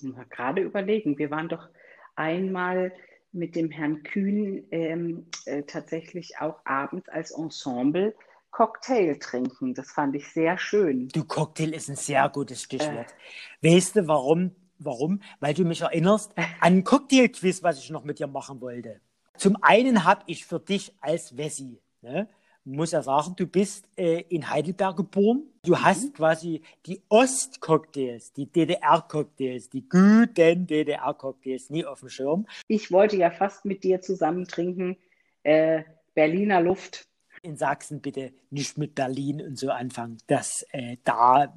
Nenny? 0.04 0.16
mal 0.16 0.26
gerade 0.28 0.62
überlegen. 0.62 1.18
Wir 1.18 1.30
waren 1.30 1.48
doch 1.48 1.68
einmal 2.16 2.92
mit 3.32 3.56
dem 3.56 3.70
Herrn 3.70 4.02
Kühn 4.04 4.64
ähm, 4.70 5.26
äh, 5.46 5.62
tatsächlich 5.64 6.38
auch 6.38 6.64
abends 6.64 7.08
als 7.08 7.32
Ensemble 7.32 8.14
Cocktail 8.50 9.18
trinken. 9.18 9.74
Das 9.74 9.90
fand 9.90 10.14
ich 10.14 10.28
sehr 10.28 10.56
schön. 10.58 11.08
Du, 11.08 11.24
Cocktail 11.24 11.74
ist 11.74 11.88
ein 11.88 11.96
sehr 11.96 12.28
gutes 12.28 12.62
Stichwort. 12.62 13.12
Äh. 13.60 13.74
Weißt 13.74 13.96
du, 13.96 14.06
warum? 14.06 14.52
Warum? 14.78 15.20
Weil 15.40 15.54
du 15.54 15.64
mich 15.64 15.80
erinnerst 15.80 16.36
an 16.36 16.44
ein 16.60 16.84
Cocktail-Quiz, 16.84 17.62
was 17.62 17.78
ich 17.78 17.90
noch 17.90 18.04
mit 18.04 18.20
dir 18.20 18.28
machen 18.28 18.60
wollte. 18.60 19.00
Zum 19.36 19.56
einen 19.62 20.04
habe 20.04 20.22
ich 20.26 20.46
für 20.46 20.60
dich 20.60 20.94
als 21.00 21.36
Wessi, 21.36 21.80
ne, 22.02 22.28
muss 22.64 22.92
ja 22.92 23.02
sagen, 23.02 23.34
du 23.36 23.46
bist 23.46 23.88
äh, 23.96 24.22
in 24.28 24.48
Heidelberg 24.48 24.96
geboren. 24.96 25.42
Du 25.62 25.72
mhm. 25.72 25.84
hast 25.84 26.14
quasi 26.14 26.62
die 26.86 27.02
Ostcocktails, 27.08 28.32
die 28.32 28.46
DDR-Cocktails, 28.46 29.70
die 29.70 29.88
guten 29.88 30.66
DDR-Cocktails 30.66 31.70
nie 31.70 31.84
auf 31.84 32.00
dem 32.00 32.08
Schirm. 32.08 32.46
Ich 32.68 32.90
wollte 32.90 33.16
ja 33.16 33.30
fast 33.30 33.64
mit 33.64 33.84
dir 33.84 34.00
zusammen 34.00 34.46
trinken 34.46 34.96
äh, 35.42 35.82
Berliner 36.14 36.60
Luft. 36.60 37.06
In 37.42 37.56
Sachsen 37.56 38.00
bitte 38.00 38.32
nicht 38.50 38.78
mit 38.78 38.94
Berlin 38.94 39.42
und 39.42 39.58
so 39.58 39.70
anfangen. 39.70 40.18
Das, 40.26 40.66
äh, 40.72 40.96
da 41.04 41.54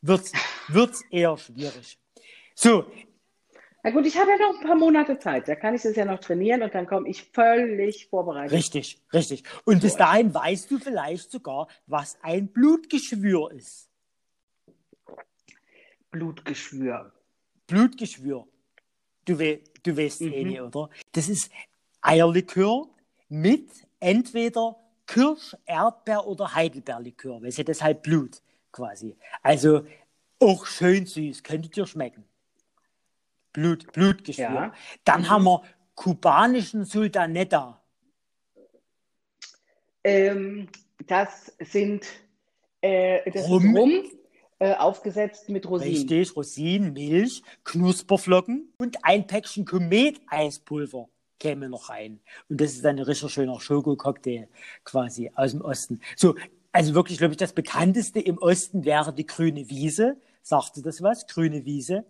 wird 0.00 0.32
es 0.74 1.02
eher 1.10 1.36
schwierig. 1.36 1.98
So, 2.54 2.86
na 3.82 3.90
gut, 3.90 4.06
ich 4.06 4.18
habe 4.18 4.30
ja 4.30 4.36
noch 4.38 4.60
ein 4.60 4.66
paar 4.66 4.76
Monate 4.76 5.18
Zeit. 5.18 5.46
Da 5.46 5.54
kann 5.54 5.74
ich 5.74 5.82
das 5.82 5.94
ja 5.94 6.04
noch 6.04 6.18
trainieren 6.18 6.62
und 6.62 6.74
dann 6.74 6.86
komme 6.86 7.08
ich 7.08 7.22
völlig 7.32 8.08
vorbereitet. 8.08 8.52
Richtig, 8.52 9.00
richtig. 9.12 9.44
Und 9.64 9.80
bis 9.80 9.96
dahin 9.96 10.34
weißt 10.34 10.70
du 10.70 10.78
vielleicht 10.78 11.30
sogar, 11.30 11.68
was 11.86 12.18
ein 12.22 12.48
Blutgeschwür 12.48 13.52
ist. 13.52 13.88
Blutgeschwür. 16.10 17.12
Blutgeschwür. 17.66 18.46
Du, 19.24 19.38
we 19.38 19.60
du 19.82 19.96
weißt 19.96 20.22
mhm. 20.22 20.32
eh 20.32 20.44
nicht, 20.44 20.60
oder? 20.60 20.90
Das 21.12 21.28
ist 21.28 21.50
Eierlikör 22.00 22.88
mit 23.28 23.70
entweder 24.00 24.76
Kirsch, 25.06 25.56
Erdbeer 25.66 26.26
oder 26.26 26.54
Heidelbeerlikör. 26.54 27.42
Weißt 27.42 27.58
du, 27.58 27.64
deshalb 27.64 28.02
Blut 28.02 28.42
quasi. 28.72 29.16
Also 29.42 29.86
auch 30.40 30.66
schön 30.66 31.06
süß. 31.06 31.42
Könnte 31.42 31.68
dir 31.68 31.86
schmecken. 31.86 32.27
Blut, 33.58 33.92
Blutgeschwür. 33.92 34.44
Ja. 34.44 34.74
Dann 35.04 35.22
mhm. 35.22 35.30
haben 35.30 35.44
wir 35.44 35.62
kubanischen 35.96 36.84
Sultanetta. 36.84 37.82
Ähm, 40.04 40.68
das 41.06 41.52
sind 41.58 42.06
äh, 42.80 43.28
das 43.30 43.48
Rum, 43.48 43.76
Rum 43.76 44.04
äh, 44.60 44.74
aufgesetzt 44.74 45.48
mit 45.48 45.68
Rosinen. 45.68 45.94
Richtig, 45.94 46.36
Rosinen, 46.36 46.92
Milch, 46.92 47.42
Knusperflocken 47.64 48.72
und 48.78 49.04
ein 49.04 49.26
Päckchen 49.26 49.64
Komet-Eispulver 49.64 51.08
käme 51.40 51.68
noch 51.68 51.88
rein. 51.88 52.20
Und 52.48 52.60
das 52.60 52.74
ist 52.74 52.86
ein 52.86 52.98
richtig 53.00 53.32
schöner 53.32 53.60
Schokococktail 53.60 54.48
quasi 54.84 55.32
aus 55.34 55.50
dem 55.50 55.62
Osten. 55.62 56.00
So, 56.16 56.36
also 56.70 56.94
wirklich, 56.94 57.18
glaube 57.18 57.32
ich, 57.32 57.38
das 57.38 57.52
bekannteste 57.52 58.20
im 58.20 58.38
Osten 58.38 58.84
wäre 58.84 59.12
die 59.12 59.26
grüne 59.26 59.68
Wiese. 59.68 60.16
Sagte 60.42 60.80
das 60.80 61.02
was? 61.02 61.26
Grüne 61.26 61.64
Wiese. 61.64 62.04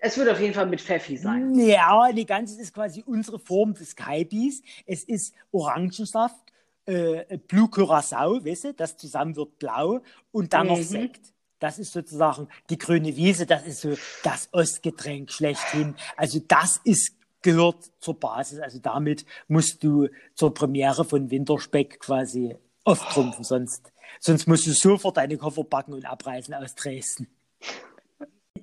Es 0.00 0.18
wird 0.18 0.28
auf 0.28 0.40
jeden 0.40 0.52
Fall 0.52 0.66
mit 0.66 0.80
Pfeffi 0.80 1.16
sein. 1.16 1.54
Ja, 1.54 2.12
die 2.12 2.26
ganze 2.26 2.60
ist 2.60 2.74
quasi 2.74 3.02
unsere 3.06 3.38
Form 3.38 3.74
des 3.74 3.96
Kaibis. 3.96 4.62
Es 4.86 5.04
ist 5.04 5.34
Orangensaft, 5.52 6.52
äh, 6.86 7.38
Blue 7.48 7.68
Curacao, 7.68 8.44
weißt 8.44 8.64
du, 8.64 8.74
das 8.74 8.96
zusammen 8.96 9.36
wird 9.36 9.58
blau 9.58 10.00
und 10.32 10.52
dann 10.52 10.66
mhm. 10.66 10.72
noch 10.72 10.82
Sekt. 10.82 11.32
Das 11.58 11.78
ist 11.78 11.92
sozusagen 11.92 12.48
die 12.70 12.78
grüne 12.78 13.14
Wiese, 13.16 13.44
das 13.44 13.66
ist 13.66 13.82
so 13.82 13.94
das 14.22 14.48
Ostgetränk 14.52 15.30
schlechthin. 15.30 15.94
Also 16.16 16.40
das 16.46 16.80
ist 16.84 17.16
gehört 17.42 17.90
zur 18.00 18.18
Basis. 18.18 18.60
Also 18.60 18.78
damit 18.78 19.24
musst 19.48 19.82
du 19.82 20.08
zur 20.34 20.52
Premiere 20.52 21.04
von 21.04 21.30
Winterspeck 21.30 22.00
quasi 22.00 22.56
auftrumpfen, 22.84 23.44
sonst, 23.44 23.92
sonst 24.20 24.46
musst 24.46 24.66
du 24.66 24.72
sofort 24.72 25.18
deine 25.18 25.36
Koffer 25.36 25.64
packen 25.64 25.92
und 25.92 26.04
abreisen 26.04 26.54
aus 26.54 26.74
Dresden 26.74 27.28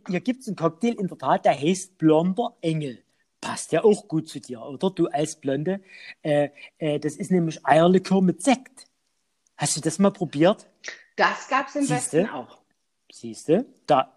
hier 0.08 0.22
gibt 0.22 0.42
es 0.42 0.48
einen 0.48 0.56
Cocktail 0.56 0.94
in 1.00 1.08
der 1.08 1.18
Tat, 1.18 1.46
der 1.46 1.60
heißt 1.60 1.98
Blonder 1.98 2.56
Engel. 2.62 3.04
Passt 3.42 3.72
ja 3.72 3.84
auch 3.84 4.08
gut 4.08 4.28
zu 4.28 4.40
dir, 4.40 4.62
oder? 4.62 4.90
Du 4.90 5.08
als 5.08 5.36
Blonde. 5.36 5.82
Äh, 6.24 6.50
äh, 6.80 7.00
das 7.00 7.16
ist 7.16 7.32
nämlich 7.32 7.64
Eierlikör 7.66 8.22
mit 8.22 8.42
Sekt. 8.42 8.88
Hast 9.56 9.78
du 9.78 9.82
das 9.82 10.00
mal 10.00 10.12
probiert? 10.12 10.68
Das 11.16 11.48
gab 11.48 11.68
es 11.68 11.76
im 11.76 11.82
Siehste? 11.84 12.24
Westen 12.24 12.30
auch. 12.30 12.58
Siehst 13.12 13.50
du? 13.50 13.66
Da. 13.86 14.14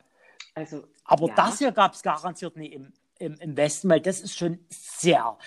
Also, 0.55 0.85
Aber 1.05 1.29
ja. 1.29 1.35
das 1.35 1.59
hier 1.59 1.73
gab 1.73 1.95
es 1.95 2.03
garantiert 2.03 2.57
nicht 2.57 2.73
im, 2.73 2.93
im, 3.19 3.35
im 3.35 3.57
Westen, 3.57 3.89
weil 3.89 4.01
das 4.01 4.21
ist 4.21 4.37
schon 4.37 4.59
sehr, 4.69 5.39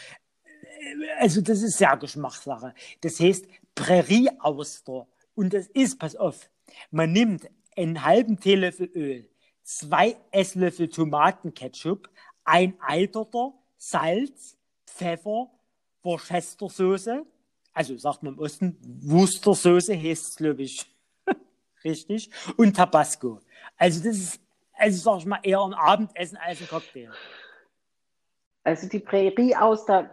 äh, 0.54 1.20
also 1.20 1.42
das 1.42 1.62
ist 1.62 1.78
sehr 1.78 1.98
Geschmackssache. 1.98 2.74
Das 3.02 3.20
heißt 3.20 3.48
Prärie-Auster. 3.76 5.08
Und 5.36 5.54
das 5.54 5.68
ist, 5.68 6.00
pass 6.00 6.16
auf, 6.16 6.50
man 6.92 7.12
nimmt 7.12 7.50
einen 7.76 8.04
halben 8.04 8.40
Teelöffel 8.40 8.90
Öl, 8.94 9.30
zwei 9.64 10.18
Esslöffel 10.32 10.90
Tomatenketchup, 10.90 12.10
ein 12.44 12.76
Eiterter, 12.82 13.54
Salz, 13.78 14.58
Pfeffer, 14.86 15.50
Worcestersoße, 16.04 17.26
also 17.74 17.98
sagt 17.98 18.24
man 18.24 18.34
im 18.34 18.40
Osten, 18.40 18.78
Wustersoße 19.02 19.96
heißt 19.96 20.30
es, 20.30 20.36
glaube 20.36 20.64
ich. 20.64 20.86
Richtig. 21.84 22.30
Und 22.56 22.76
Tabasco. 22.76 23.40
Also 23.78 24.04
das 24.04 24.18
ist, 24.18 24.42
also 24.74 25.02
sag 25.02 25.20
ich 25.20 25.26
mal, 25.26 25.40
eher 25.42 25.62
ein 25.62 25.74
Abendessen 25.74 26.38
als 26.38 26.62
ein 26.62 26.68
Cocktail. 26.68 27.12
Also 28.64 28.88
die 28.88 29.00
Prärie 29.00 29.56
aus, 29.56 29.86
da 29.86 30.10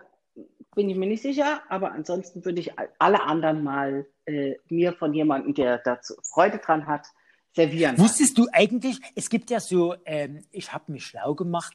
bin 0.75 0.89
ich 0.89 0.97
mir 0.97 1.07
nicht 1.07 1.23
sicher, 1.23 1.63
aber 1.69 1.93
ansonsten 1.93 2.45
würde 2.45 2.61
ich 2.61 2.73
alle 2.99 3.23
anderen 3.23 3.63
mal 3.63 4.07
äh, 4.25 4.55
mir 4.69 4.93
von 4.95 5.13
jemandem, 5.13 5.55
der 5.55 5.79
dazu 5.79 6.15
Freude 6.23 6.59
dran 6.59 6.87
hat, 6.87 7.07
servieren. 7.55 7.99
Wusstest 7.99 8.39
du 8.39 8.47
eigentlich, 8.53 8.99
es 9.15 9.29
gibt 9.31 9.51
ja 9.51 9.61
so, 9.61 9.95
ähm, 10.05 10.45
ich 10.51 10.73
habe 10.73 10.93
mich 10.93 11.07
schlau 11.07 11.35
gemacht, 11.35 11.75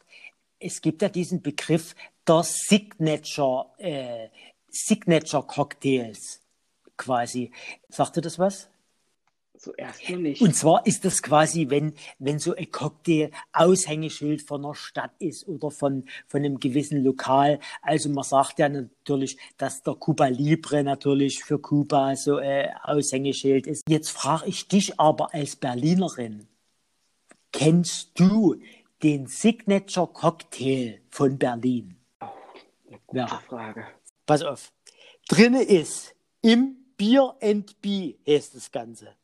es 0.59 0.81
gibt 0.81 1.01
ja 1.01 1.09
diesen 1.09 1.41
Begriff 1.41 1.95
der 2.27 2.43
Signature, 2.43 3.71
äh, 3.77 4.29
Signature 4.69 5.43
Cocktails 5.43 6.41
quasi. 6.97 7.51
Sagt 7.89 8.15
dir 8.15 8.21
das 8.21 8.39
was? 8.39 8.69
Zuerst 9.57 10.09
noch 10.09 10.17
nicht. 10.17 10.41
Und 10.41 10.55
zwar 10.55 10.85
ist 10.85 11.05
das 11.05 11.21
quasi, 11.21 11.69
wenn, 11.69 11.93
wenn 12.19 12.39
so 12.39 12.55
ein 12.55 12.69
Cocktail 12.71 13.31
Aushängeschild 13.53 14.41
von 14.41 14.65
einer 14.65 14.75
Stadt 14.75 15.11
ist 15.19 15.47
oder 15.47 15.71
von, 15.71 16.05
von 16.27 16.43
einem 16.43 16.59
gewissen 16.59 17.03
Lokal. 17.03 17.59
Also 17.81 18.09
man 18.09 18.23
sagt 18.23 18.59
ja 18.59 18.69
natürlich, 18.69 19.37
dass 19.57 19.81
der 19.83 19.95
Cuba 19.95 20.27
Libre 20.27 20.83
natürlich 20.83 21.43
für 21.43 21.59
Kuba 21.59 22.15
so 22.15 22.37
ein 22.37 22.69
Aushängeschild 22.83 23.67
ist. 23.67 23.83
Jetzt 23.89 24.09
frage 24.09 24.47
ich 24.47 24.67
dich 24.67 24.99
aber 24.99 25.33
als 25.33 25.55
Berlinerin, 25.55 26.47
kennst 27.51 28.19
du 28.19 28.55
den 29.03 29.27
Signature 29.27 30.07
Cocktail 30.07 31.01
von 31.09 31.37
Berlin? 31.37 31.95
Oh, 32.19 32.25
eine 32.87 32.99
gute 33.05 33.19
ja. 33.19 33.27
Frage. 33.47 33.85
Pass 34.25 34.41
auf. 34.41 34.71
Drinne 35.27 35.63
ist 35.63 36.15
im 36.41 36.75
Beer 36.97 37.35
and 37.41 37.81
Bee 37.81 38.17
heißt 38.27 38.55
das 38.55 38.71
Ganze. 38.71 39.15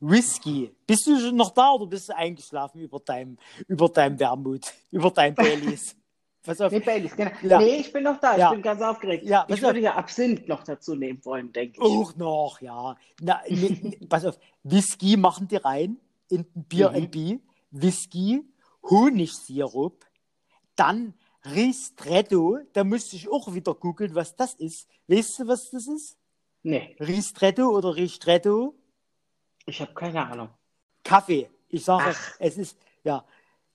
Whisky. 0.00 0.74
Bist 0.86 1.06
du 1.06 1.18
schon 1.18 1.36
noch 1.36 1.50
da 1.50 1.72
oder 1.72 1.86
bist 1.86 2.08
du 2.08 2.16
eingeschlafen 2.16 2.80
über 2.80 3.00
deinem, 3.00 3.38
über 3.66 3.88
deinem 3.88 4.18
Wermut, 4.18 4.72
über 4.90 5.10
deinem 5.10 5.34
Baileys? 5.34 5.96
Pass 6.42 6.60
auf. 6.60 6.72
Nee, 6.72 6.80
Baileys, 6.80 7.14
genau. 7.14 7.30
Ja. 7.42 7.58
Nee, 7.58 7.76
ich 7.76 7.92
bin 7.92 8.04
noch 8.04 8.18
da, 8.20 8.32
ich 8.32 8.38
ja. 8.38 8.50
bin 8.50 8.62
ganz 8.62 8.80
aufgeregt. 8.80 9.24
Ja, 9.24 9.44
ich 9.48 9.60
würde 9.60 9.80
auf. 9.80 9.84
ja 9.84 9.94
Absinth 9.96 10.48
noch 10.48 10.62
dazu 10.62 10.94
nehmen 10.94 11.22
wollen, 11.24 11.52
denke 11.52 11.76
ich. 11.76 11.82
Auch 11.82 12.16
noch, 12.16 12.58
ja. 12.60 12.96
Na, 13.20 13.42
nee, 13.48 13.78
nee, 13.82 13.98
pass 14.08 14.24
auf, 14.24 14.38
Whisky 14.62 15.16
machen 15.16 15.48
die 15.48 15.56
rein 15.56 15.98
in 16.28 16.46
Bier 16.54 16.90
mhm. 16.90 17.10
B, 17.10 17.38
Whisky, 17.70 18.44
Honigsirup, 18.82 20.06
dann 20.76 21.14
Ristretto, 21.44 22.58
da 22.72 22.84
müsste 22.84 23.16
ich 23.16 23.28
auch 23.28 23.52
wieder 23.52 23.74
googeln, 23.74 24.14
was 24.14 24.36
das 24.36 24.54
ist. 24.54 24.88
Weißt 25.06 25.40
du, 25.40 25.48
was 25.48 25.70
das 25.70 25.86
ist? 25.86 26.16
Nee. 26.62 26.96
Ristretto 27.00 27.68
oder 27.68 27.96
Ristretto? 27.96 28.74
Ich 29.68 29.80
habe 29.80 29.92
keine 29.92 30.26
Ahnung. 30.26 30.48
Kaffee. 31.04 31.48
Ich 31.68 31.84
sage, 31.84 32.16
es 32.38 32.56
ist, 32.56 32.78
ja, 33.04 33.24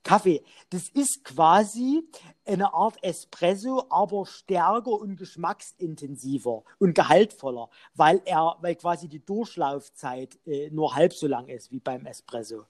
Kaffee. 0.04 0.44
Das 0.70 0.90
ist 0.90 1.24
quasi 1.24 2.04
eine 2.46 2.74
Art 2.74 3.02
Espresso, 3.04 3.86
aber 3.90 4.26
stärker 4.26 4.92
und 4.92 5.16
geschmacksintensiver 5.16 6.64
und 6.80 6.96
gehaltvoller, 6.96 7.70
weil 7.94 8.22
er, 8.26 8.58
weil 8.62 8.76
quasi 8.76 9.08
die 9.08 9.24
Durchlaufzeit 9.24 10.38
äh, 10.46 10.70
nur 10.72 10.96
halb 10.96 11.14
so 11.14 11.28
lang 11.28 11.48
ist 11.48 11.72
wie 11.72 11.80
beim 11.80 12.06
Espresso. 12.06 12.66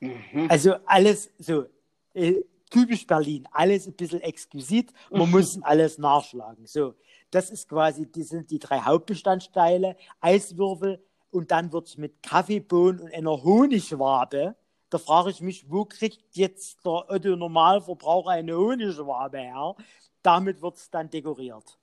Mhm. 0.00 0.48
Also 0.48 0.74
alles 0.86 1.30
so 1.38 1.66
äh, 2.14 2.40
typisch 2.70 3.06
Berlin, 3.06 3.46
alles 3.52 3.86
ein 3.86 3.92
bisschen 3.92 4.22
exquisit, 4.22 4.92
man 5.10 5.30
muss 5.30 5.62
alles 5.62 5.98
nachschlagen. 5.98 6.66
So, 6.66 6.94
das 7.30 7.50
ist 7.50 7.68
quasi, 7.68 8.06
die 8.06 8.22
sind 8.24 8.50
die 8.50 8.58
drei 8.58 8.80
Hauptbestandteile: 8.80 9.96
Eiswürfel, 10.20 11.00
und 11.32 11.50
dann 11.50 11.72
wird 11.72 11.88
es 11.88 11.98
mit 11.98 12.22
Kaffeebohnen 12.22 13.00
und 13.00 13.12
einer 13.12 13.42
Honigwabe 13.42 14.54
Da 14.90 14.98
frage 14.98 15.30
ich 15.30 15.40
mich, 15.40 15.70
wo 15.70 15.86
kriegt 15.86 16.36
jetzt 16.36 16.84
der 16.84 17.10
Otto 17.10 17.34
Normalverbraucher 17.34 18.30
eine 18.30 18.56
Honigwabe 18.56 19.38
her? 19.38 19.74
Damit 20.22 20.60
wird 20.60 20.76
es 20.76 20.90
dann 20.90 21.08
dekoriert. 21.10 21.78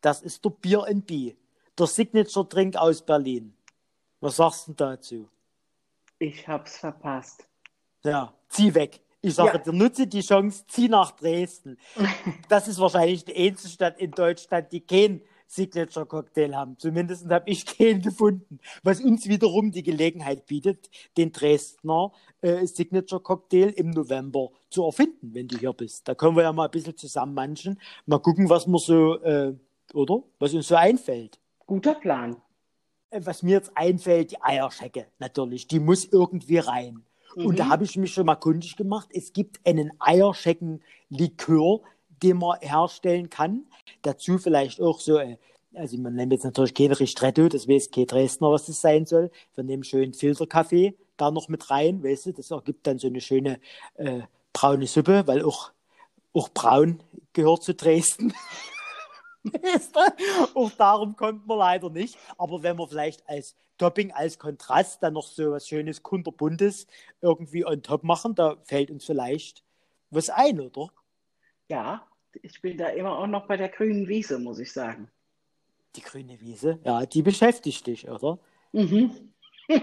Das 0.00 0.22
ist 0.22 0.44
der 0.44 0.50
Bier 0.50 0.86
B, 1.06 1.34
der 1.76 1.86
Signature 1.86 2.46
Drink 2.46 2.76
aus 2.76 3.02
Berlin. 3.02 3.54
Was 4.20 4.36
sagst 4.36 4.68
du 4.68 4.72
dazu? 4.72 5.28
Ich 6.18 6.46
hab's 6.46 6.78
verpasst. 6.78 7.48
Ja, 8.04 8.32
zieh 8.48 8.72
weg. 8.74 9.00
Ich 9.20 9.34
sage 9.34 9.56
ja. 9.56 9.58
dir, 9.58 9.72
nutze 9.72 10.06
die 10.06 10.20
Chance, 10.20 10.64
zieh 10.68 10.88
nach 10.88 11.10
Dresden. 11.12 11.78
Das 12.48 12.68
ist 12.68 12.78
wahrscheinlich 12.78 13.24
die 13.24 13.34
einzige 13.34 13.72
Stadt 13.72 13.98
in 13.98 14.10
Deutschland, 14.10 14.70
die 14.70 14.80
keinen 15.44 15.48
Signature-Cocktail 15.48 16.54
haben. 16.54 16.78
Zumindest 16.78 17.28
habe 17.28 17.50
ich 17.50 17.66
keinen 17.78 18.02
gefunden. 18.02 18.58
Was 18.82 19.00
uns 19.00 19.28
wiederum 19.28 19.70
die 19.70 19.82
Gelegenheit 19.82 20.46
bietet, 20.46 20.90
den 21.16 21.32
Dresdner 21.32 22.12
äh, 22.40 22.66
Signature-Cocktail 22.66 23.70
im 23.76 23.90
November 23.90 24.50
zu 24.70 24.84
erfinden, 24.84 25.34
wenn 25.34 25.48
du 25.48 25.58
hier 25.58 25.72
bist. 25.72 26.08
Da 26.08 26.14
können 26.14 26.36
wir 26.36 26.42
ja 26.42 26.52
mal 26.52 26.66
ein 26.66 26.70
bisschen 26.70 26.96
zusammen 26.96 27.34
manchen. 27.34 27.80
Mal 28.06 28.18
gucken, 28.18 28.48
was 28.48 28.66
wir 28.66 28.78
so, 28.78 29.20
äh, 29.22 29.54
oder? 29.92 30.22
Was 30.38 30.54
uns 30.54 30.68
so 30.68 30.76
einfällt. 30.76 31.38
Guter 31.66 31.94
Plan. 31.94 32.36
Äh, 33.10 33.20
was 33.24 33.42
mir 33.42 33.52
jetzt 33.52 33.76
einfällt, 33.76 34.32
die 34.32 34.42
Eierschecke 34.42 35.06
natürlich. 35.18 35.66
Die 35.66 35.80
muss 35.80 36.04
irgendwie 36.04 36.58
rein. 36.58 37.04
Mhm. 37.36 37.46
Und 37.46 37.58
da 37.58 37.64
mhm. 37.64 37.68
habe 37.70 37.84
ich 37.84 37.96
mich 37.96 38.12
schon 38.12 38.26
mal 38.26 38.36
kundig 38.36 38.76
gemacht. 38.76 39.08
Es 39.12 39.32
gibt 39.32 39.60
einen 39.66 39.92
Eierschecken-Likör, 39.98 41.80
den 42.22 42.38
man 42.38 42.58
herstellen 42.60 43.30
kann. 43.30 43.66
Dazu 44.02 44.38
vielleicht 44.38 44.80
auch 44.80 45.00
so, 45.00 45.18
äh, 45.18 45.36
also 45.74 45.96
man 45.98 46.14
nimmt 46.14 46.32
jetzt 46.32 46.44
natürlich 46.44 46.74
kein 46.74 46.92
Ristretto, 46.92 47.48
das 47.48 47.68
weiß 47.68 47.90
kein 47.90 48.06
Dresdner, 48.06 48.50
was 48.50 48.66
das 48.66 48.80
sein 48.80 49.06
soll. 49.06 49.30
Wir 49.54 49.64
nehmen 49.64 49.84
schön 49.84 50.14
Filterkaffee 50.14 50.94
da 51.16 51.30
noch 51.30 51.48
mit 51.48 51.70
rein, 51.70 52.02
weißt 52.02 52.26
du, 52.26 52.32
das 52.32 52.50
ergibt 52.50 52.86
dann 52.86 52.98
so 52.98 53.06
eine 53.08 53.20
schöne 53.20 53.60
äh, 53.94 54.22
braune 54.52 54.86
Suppe, 54.86 55.26
weil 55.26 55.44
auch, 55.44 55.72
auch 56.32 56.48
braun 56.48 57.02
gehört 57.32 57.62
zu 57.62 57.74
Dresden. 57.74 58.34
auch 60.54 60.70
darum 60.72 61.16
kommt 61.16 61.46
man 61.46 61.58
leider 61.58 61.90
nicht. 61.90 62.18
Aber 62.38 62.62
wenn 62.62 62.76
man 62.76 62.88
vielleicht 62.88 63.28
als 63.28 63.54
Topping, 63.78 64.12
als 64.12 64.38
Kontrast 64.38 65.02
dann 65.02 65.14
noch 65.14 65.26
so 65.26 65.52
was 65.52 65.68
Schönes, 65.68 66.02
kunterbuntes 66.02 66.86
irgendwie 67.20 67.66
on 67.66 67.82
top 67.82 68.04
machen, 68.04 68.34
da 68.34 68.56
fällt 68.64 68.90
uns 68.90 69.04
vielleicht 69.04 69.62
was 70.10 70.30
ein, 70.30 70.60
oder? 70.60 70.88
Ja, 71.68 72.06
ich 72.42 72.60
bin 72.60 72.76
da 72.76 72.88
immer 72.88 73.18
auch 73.18 73.26
noch 73.26 73.46
bei 73.46 73.56
der 73.56 73.68
grünen 73.68 74.08
Wiese, 74.08 74.38
muss 74.38 74.58
ich 74.58 74.72
sagen. 74.72 75.10
Die 75.96 76.02
grüne 76.02 76.40
Wiese? 76.40 76.80
Ja, 76.84 77.06
die 77.06 77.22
beschäftigt 77.22 77.86
dich, 77.86 78.08
oder? 78.08 78.38
Mhm. 78.72 79.32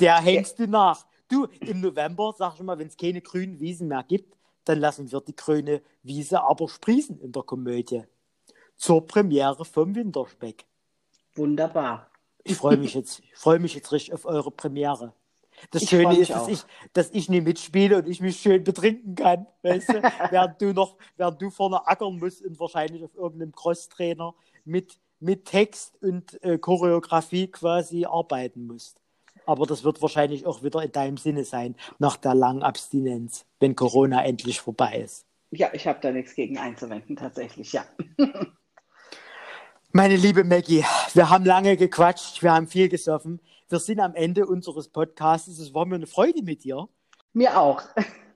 Der 0.00 0.20
hängst 0.20 0.58
du 0.58 0.66
nach. 0.66 1.06
Du, 1.28 1.46
im 1.60 1.80
November, 1.80 2.34
sag 2.36 2.54
ich 2.54 2.62
mal, 2.62 2.78
wenn 2.78 2.88
es 2.88 2.96
keine 2.96 3.20
grünen 3.20 3.60
Wiesen 3.60 3.88
mehr 3.88 4.02
gibt, 4.02 4.36
dann 4.64 4.78
lassen 4.78 5.10
wir 5.10 5.20
die 5.20 5.36
grüne 5.36 5.82
Wiese 6.02 6.42
aber 6.42 6.68
sprießen 6.68 7.18
in 7.20 7.32
der 7.32 7.42
Komödie. 7.42 8.02
Zur 8.76 9.06
Premiere 9.06 9.64
vom 9.64 9.94
Winterspeck. 9.94 10.64
Wunderbar. 11.34 12.10
Ich 12.42 12.56
freue 12.56 12.76
mich 12.76 12.94
jetzt, 12.94 13.20
ich 13.20 13.34
freue 13.34 13.58
mich 13.58 13.74
jetzt 13.74 13.92
richtig 13.92 14.14
auf 14.14 14.26
eure 14.26 14.50
Premiere. 14.50 15.14
Das 15.70 15.82
ich 15.82 15.88
Schöne 15.90 16.16
ist, 16.16 16.30
dass 16.30 16.48
ich, 16.48 16.62
dass 16.92 17.10
ich 17.10 17.28
nie 17.28 17.40
mitspiele 17.40 17.98
und 17.98 18.08
ich 18.08 18.20
mich 18.20 18.40
schön 18.40 18.64
betrinken 18.64 19.14
kann, 19.14 19.46
weißt 19.62 19.88
du? 19.88 20.02
während 20.30 20.60
du 20.60 20.72
noch, 20.72 20.96
während 21.16 21.40
du 21.40 21.50
vorne 21.50 21.86
ackern 21.86 22.18
musst 22.18 22.44
und 22.44 22.58
wahrscheinlich 22.60 23.04
auf 23.04 23.14
irgendeinem 23.14 23.52
Crosstrainer 23.52 24.34
mit, 24.64 24.98
mit 25.20 25.44
Text 25.44 26.00
und 26.02 26.42
äh, 26.42 26.58
Choreografie 26.58 27.48
quasi 27.48 28.04
arbeiten 28.04 28.66
musst. 28.66 29.00
Aber 29.46 29.66
das 29.66 29.84
wird 29.84 30.00
wahrscheinlich 30.00 30.46
auch 30.46 30.62
wieder 30.62 30.82
in 30.82 30.92
deinem 30.92 31.16
Sinne 31.16 31.44
sein, 31.44 31.74
nach 31.98 32.16
der 32.16 32.34
langen 32.34 32.62
Abstinenz, 32.62 33.44
wenn 33.60 33.76
Corona 33.76 34.24
endlich 34.24 34.60
vorbei 34.60 35.02
ist. 35.04 35.26
Ja, 35.50 35.68
ich 35.72 35.86
habe 35.86 35.98
da 36.00 36.10
nichts 36.10 36.34
gegen 36.34 36.58
einzuwenden, 36.58 37.16
tatsächlich, 37.16 37.72
ja. 37.72 37.84
Meine 39.92 40.16
liebe 40.16 40.42
Maggie, 40.42 40.84
wir 41.12 41.30
haben 41.30 41.44
lange 41.44 41.76
gequatscht, 41.76 42.42
wir 42.42 42.52
haben 42.52 42.66
viel 42.66 42.88
gesoffen. 42.88 43.40
Wir 43.74 43.80
sind 43.80 43.98
am 43.98 44.14
Ende 44.14 44.46
unseres 44.46 44.86
Podcasts. 44.86 45.48
Es 45.58 45.74
war 45.74 45.84
mir 45.84 45.96
eine 45.96 46.06
Freude 46.06 46.44
mit 46.44 46.62
dir. 46.62 46.88
Mir 47.32 47.58
auch. 47.58 47.82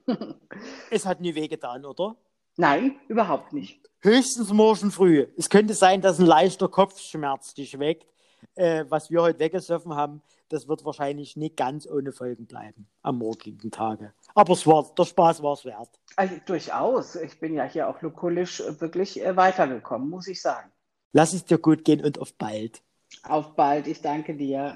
es 0.91 1.05
hat 1.05 1.21
nie 1.21 1.33
wehgetan, 1.33 1.85
oder? 1.85 2.17
Nein, 2.57 2.99
überhaupt 3.07 3.53
nicht. 3.53 3.79
Höchstens 4.01 4.51
morgen 4.51 4.91
früh. 4.91 5.27
Es 5.37 5.49
könnte 5.49 5.75
sein, 5.75 6.01
dass 6.01 6.19
ein 6.19 6.25
leichter 6.25 6.67
Kopfschmerz 6.67 7.53
dich 7.53 7.79
weckt. 7.79 8.05
Äh, 8.55 8.83
was 8.89 9.11
wir 9.11 9.21
heute 9.21 9.39
weggesoffen 9.39 9.95
haben, 9.95 10.21
das 10.49 10.67
wird 10.67 10.83
wahrscheinlich 10.83 11.37
nicht 11.37 11.55
ganz 11.55 11.87
ohne 11.87 12.11
Folgen 12.11 12.45
bleiben 12.45 12.89
am 13.01 13.19
morgigen 13.19 13.71
Tage. 13.71 14.13
Aber 14.35 14.51
es 14.51 14.67
war, 14.67 14.93
der 14.93 15.05
Spaß 15.05 15.41
war 15.41 15.53
es 15.53 15.63
wert. 15.63 16.01
Also, 16.17 16.35
durchaus. 16.45 17.15
Ich 17.15 17.39
bin 17.39 17.53
ja 17.53 17.63
hier 17.63 17.87
auch 17.87 18.01
lokulisch 18.01 18.61
wirklich 18.79 19.23
äh, 19.23 19.37
weitergekommen, 19.37 20.09
muss 20.09 20.27
ich 20.27 20.41
sagen. 20.41 20.69
Lass 21.13 21.31
es 21.31 21.45
dir 21.45 21.59
gut 21.59 21.85
gehen 21.85 22.03
und 22.03 22.19
auf 22.19 22.33
bald. 22.33 22.81
Auf 23.23 23.55
bald, 23.55 23.87
ich 23.87 24.01
danke 24.01 24.35
dir. 24.35 24.75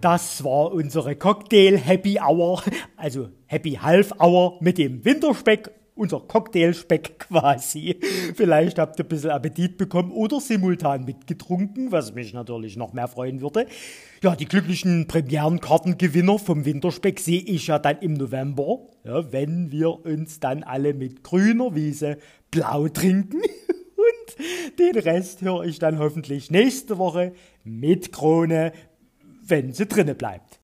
Das 0.00 0.44
war 0.44 0.72
unsere 0.72 1.16
Cocktail 1.16 1.76
Happy 1.76 2.18
Hour, 2.20 2.62
also 2.96 3.28
Happy 3.46 3.72
Half 3.72 4.12
Hour 4.20 4.58
mit 4.60 4.78
dem 4.78 5.04
Winterspeck, 5.04 5.70
unser 5.96 6.20
Cocktailspeck 6.20 7.18
quasi. 7.28 7.98
Vielleicht 8.34 8.78
habt 8.78 8.98
ihr 9.00 9.04
ein 9.04 9.08
bisschen 9.08 9.30
Appetit 9.30 9.76
bekommen 9.76 10.12
oder 10.12 10.40
simultan 10.40 11.04
mitgetrunken, 11.04 11.90
was 11.90 12.14
mich 12.14 12.32
natürlich 12.32 12.76
noch 12.76 12.92
mehr 12.92 13.08
freuen 13.08 13.40
würde. 13.40 13.66
Ja, 14.22 14.36
die 14.36 14.46
glücklichen 14.46 15.08
Premierenkartengewinner 15.08 16.38
vom 16.38 16.64
Winterspeck 16.64 17.18
sehe 17.18 17.42
ich 17.42 17.66
ja 17.66 17.80
dann 17.80 17.98
im 17.98 18.14
November, 18.14 18.86
ja, 19.04 19.32
wenn 19.32 19.72
wir 19.72 20.04
uns 20.04 20.38
dann 20.38 20.62
alle 20.62 20.94
mit 20.94 21.24
grüner 21.24 21.74
Wiese 21.74 22.18
blau 22.50 22.88
trinken. 22.88 23.42
Und 23.98 24.78
den 24.78 24.96
Rest 24.96 25.42
höre 25.42 25.64
ich 25.64 25.80
dann 25.80 25.98
hoffentlich 25.98 26.52
nächste 26.52 26.98
Woche 26.98 27.32
mit 27.64 28.12
Krone, 28.12 28.72
wenn 29.42 29.72
sie 29.72 29.86
drinne 29.86 30.14
bleibt. 30.14 30.47